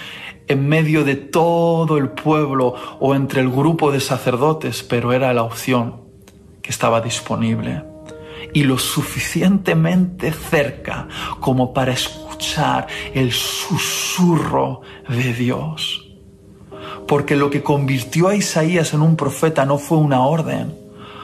en 0.46 0.68
medio 0.68 1.04
de 1.04 1.16
todo 1.16 1.98
el 1.98 2.10
pueblo 2.10 2.74
o 3.00 3.14
entre 3.14 3.40
el 3.40 3.50
grupo 3.50 3.90
de 3.90 4.00
sacerdotes, 4.00 4.82
pero 4.82 5.12
era 5.12 5.32
la 5.34 5.42
opción 5.42 6.02
que 6.62 6.70
estaba 6.70 7.00
disponible 7.00 7.91
y 8.52 8.64
lo 8.64 8.78
suficientemente 8.78 10.32
cerca 10.32 11.08
como 11.40 11.72
para 11.72 11.92
escuchar 11.92 12.86
el 13.14 13.32
susurro 13.32 14.82
de 15.08 15.32
Dios. 15.34 16.08
Porque 17.06 17.36
lo 17.36 17.50
que 17.50 17.62
convirtió 17.62 18.28
a 18.28 18.34
Isaías 18.34 18.94
en 18.94 19.02
un 19.02 19.16
profeta 19.16 19.64
no 19.64 19.78
fue 19.78 19.98
una 19.98 20.22
orden, 20.22 20.74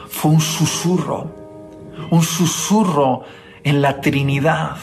fue 0.09 0.31
un 0.31 0.41
susurro, 0.41 1.31
un 2.11 2.23
susurro 2.23 3.23
en 3.63 3.81
la 3.81 4.01
Trinidad 4.01 4.77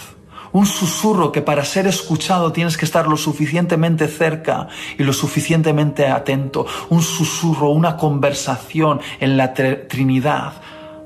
un 0.56 0.64
susurro 0.64 1.32
que 1.32 1.42
para 1.42 1.66
ser 1.66 1.86
escuchado 1.86 2.50
tienes 2.50 2.78
que 2.78 2.86
estar 2.86 3.06
lo 3.08 3.18
suficientemente 3.18 4.08
cerca 4.08 4.68
y 4.98 5.02
lo 5.02 5.12
suficientemente 5.12 6.06
atento. 6.06 6.66
Un 6.88 7.02
susurro, 7.02 7.68
una 7.68 7.98
conversación 7.98 9.00
en 9.20 9.36
la 9.36 9.52
Trinidad, 9.52 10.54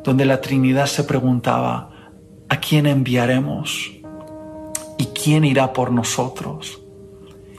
donde 0.04 0.24
la 0.24 0.40
Trinidad 0.40 0.86
se 0.86 1.04
preguntaba, 1.04 1.90
¿a 2.48 2.56
quién 2.58 2.86
enviaremos? 2.86 3.92
¿Y 4.98 5.06
quién 5.06 5.44
irá 5.44 5.72
por 5.72 5.92
nosotros? 5.92 6.80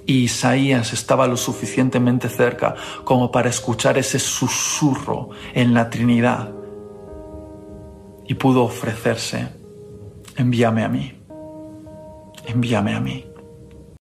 Y 0.05 0.23
Isaías 0.23 0.93
estaba 0.93 1.27
lo 1.27 1.37
suficientemente 1.37 2.27
cerca 2.29 2.75
como 3.03 3.31
para 3.31 3.49
escuchar 3.49 3.97
ese 3.97 4.19
susurro 4.19 5.29
en 5.53 5.73
la 5.73 5.89
Trinidad 5.89 6.51
y 8.27 8.33
pudo 8.33 8.63
ofrecerse, 8.63 9.49
envíame 10.37 10.83
a 10.83 10.89
mí 10.89 11.21
envíame 12.47 12.93
a 12.93 12.99
mí. 12.99 13.30